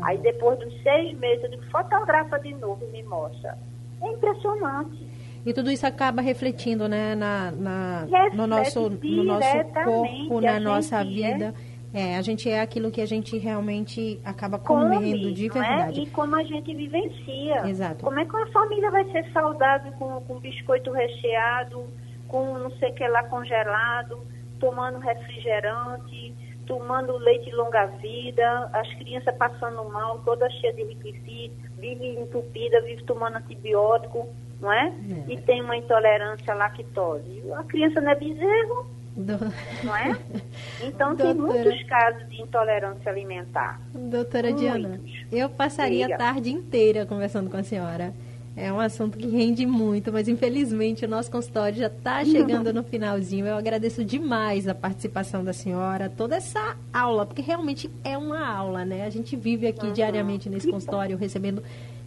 Aí 0.02 0.18
depois 0.18 0.58
dos 0.58 0.82
seis 0.82 1.16
meses, 1.18 1.44
eu 1.44 1.50
digo, 1.50 1.70
fotografa 1.70 2.38
de 2.38 2.52
novo 2.54 2.84
e 2.84 2.92
me 2.92 3.02
mostra. 3.02 3.56
É 4.02 4.08
impressionante. 4.12 5.06
E 5.46 5.54
tudo 5.54 5.70
isso 5.70 5.86
acaba 5.86 6.20
refletindo, 6.20 6.88
né, 6.88 7.14
na, 7.14 7.52
na 7.52 8.06
no, 8.34 8.48
nosso, 8.48 8.90
no 8.90 9.22
nosso 9.22 9.64
corpo, 9.84 10.40
na 10.40 10.58
nossa 10.58 11.02
é 11.02 11.04
vida. 11.04 11.54
É. 11.94 12.14
é. 12.14 12.16
a 12.16 12.20
gente 12.20 12.50
é 12.50 12.60
aquilo 12.60 12.90
que 12.90 13.00
a 13.00 13.06
gente 13.06 13.38
realmente 13.38 14.20
acaba 14.24 14.58
comendo 14.58 14.94
Come, 14.96 15.32
de 15.32 15.46
é? 15.46 15.48
verdade. 15.48 16.00
É? 16.00 16.02
E 16.02 16.06
como 16.10 16.34
a 16.34 16.42
gente 16.42 16.74
vivencia. 16.74 17.64
Exato. 17.68 18.04
Como 18.04 18.18
é 18.18 18.24
que 18.24 18.34
uma 18.34 18.48
família 18.48 18.90
vai 18.90 19.04
ser 19.12 19.24
saudável 19.32 19.92
com, 19.92 20.20
com 20.22 20.40
biscoito 20.40 20.90
recheado, 20.90 21.86
com 22.26 22.58
não 22.58 22.70
sei 22.78 22.90
o 22.90 22.94
que 22.94 23.06
lá 23.06 23.22
congelado, 23.28 24.18
tomando 24.58 24.98
refrigerante, 24.98 26.34
tomando 26.66 27.16
leite 27.18 27.52
longa-vida, 27.52 28.68
as 28.72 28.92
crianças 28.94 29.32
passando 29.36 29.88
mal, 29.90 30.18
toda 30.24 30.50
cheia 30.50 30.72
de 30.72 30.82
ricicídio, 30.82 31.52
vive 31.78 32.18
entupida, 32.18 32.80
vive 32.80 33.04
tomando 33.04 33.36
antibiótico, 33.36 34.28
não 34.60 34.72
é? 34.72 34.88
é? 34.88 35.32
E 35.32 35.40
tem 35.42 35.62
uma 35.62 35.76
intolerância 35.76 36.52
à 36.52 36.56
lactose. 36.56 37.42
A 37.54 37.62
criança 37.64 38.00
não 38.00 38.10
é 38.10 38.14
bezerro, 38.14 38.86
Do... 39.16 39.38
não 39.84 39.96
é? 39.96 40.16
Então 40.82 41.14
Doutora... 41.14 41.52
tem 41.52 41.64
muitos 41.64 41.82
casos 41.88 42.28
de 42.28 42.42
intolerância 42.42 43.10
alimentar. 43.10 43.80
Doutora 43.94 44.50
muitos. 44.50 44.62
Diana, 44.62 45.00
eu 45.32 45.48
passaria 45.48 46.06
Diga. 46.06 46.14
a 46.14 46.18
tarde 46.18 46.50
inteira 46.52 47.06
conversando 47.06 47.50
com 47.50 47.56
a 47.56 47.62
senhora. 47.62 48.12
É 48.56 48.72
um 48.72 48.80
assunto 48.80 49.18
que 49.18 49.26
rende 49.26 49.66
muito, 49.66 50.10
mas 50.10 50.28
infelizmente 50.28 51.04
o 51.04 51.08
nosso 51.08 51.30
consultório 51.30 51.76
já 51.76 51.88
está 51.88 52.24
chegando 52.24 52.72
no 52.72 52.82
finalzinho. 52.82 53.46
Eu 53.46 53.54
agradeço 53.54 54.02
demais 54.02 54.66
a 54.66 54.74
participação 54.74 55.44
da 55.44 55.52
senhora, 55.52 56.08
toda 56.08 56.36
essa 56.36 56.74
aula, 56.90 57.26
porque 57.26 57.42
realmente 57.42 57.90
é 58.02 58.16
uma 58.16 58.48
aula, 58.48 58.82
né? 58.82 59.04
A 59.04 59.10
gente 59.10 59.36
vive 59.36 59.66
aqui 59.66 59.88
uhum. 59.88 59.92
diariamente 59.92 60.48
nesse 60.48 60.70
consultório 60.70 61.18
recebendo 61.18 61.62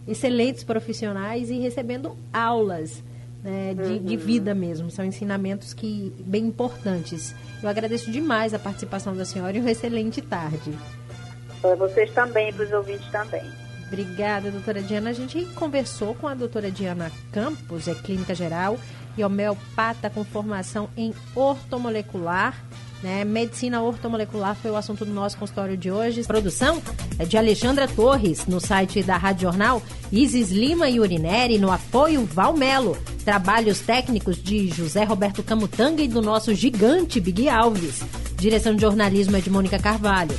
excelentes 0.08 0.64
profissionais 0.64 1.50
e 1.50 1.58
recebendo 1.60 2.16
aulas 2.32 3.00
né, 3.44 3.72
de, 3.74 3.92
uhum. 3.92 4.04
de, 4.04 4.16
vida 4.16 4.52
mesmo. 4.52 4.90
São 4.90 5.04
ensinamentos 5.04 5.72
que 5.72 6.12
bem 6.18 6.46
importantes. 6.46 7.32
Eu 7.62 7.68
agradeço 7.68 8.10
demais 8.10 8.52
a 8.54 8.58
participação 8.58 9.16
da 9.16 9.24
senhora 9.24 9.56
e 9.56 9.60
uma 9.60 9.70
excelente 9.70 10.20
tarde. 10.20 10.72
Para 11.62 11.76
vocês 11.76 12.10
também, 12.12 12.52
para 12.52 12.64
os 12.64 12.72
ouvintes 12.72 13.08
também. 13.12 13.59
Obrigada, 13.90 14.52
doutora 14.52 14.80
Diana. 14.80 15.10
A 15.10 15.12
gente 15.12 15.44
conversou 15.56 16.14
com 16.14 16.28
a 16.28 16.34
doutora 16.34 16.70
Diana 16.70 17.10
Campos, 17.32 17.88
é 17.88 17.94
clínica 17.94 18.36
geral 18.36 18.78
e 19.18 19.24
homeopata 19.24 20.08
com 20.08 20.24
formação 20.24 20.88
em 20.96 21.12
ortomolecular. 21.34 22.54
Né? 23.02 23.24
Medicina 23.24 23.82
ortomolecular 23.82 24.54
foi 24.54 24.70
o 24.70 24.76
assunto 24.76 25.04
do 25.04 25.12
nosso 25.12 25.36
consultório 25.38 25.76
de 25.76 25.90
hoje. 25.90 26.22
produção 26.22 26.80
é 27.18 27.24
de 27.24 27.36
Alexandra 27.36 27.88
Torres, 27.88 28.46
no 28.46 28.60
site 28.60 29.02
da 29.02 29.16
Rádio 29.16 29.42
Jornal, 29.42 29.82
Isis 30.12 30.50
Lima 30.52 30.88
e 30.88 31.00
Urineri, 31.00 31.58
no 31.58 31.72
apoio 31.72 32.24
Valmelo. 32.24 32.96
Trabalhos 33.24 33.80
técnicos 33.80 34.40
de 34.40 34.68
José 34.68 35.02
Roberto 35.02 35.42
Camutanga 35.42 36.00
e 36.00 36.08
do 36.08 36.22
nosso 36.22 36.54
gigante 36.54 37.18
Big 37.18 37.48
Alves. 37.48 38.02
Direção 38.36 38.74
de 38.74 38.82
jornalismo 38.82 39.36
é 39.36 39.40
de 39.40 39.50
Mônica 39.50 39.78
Carvalho. 39.78 40.38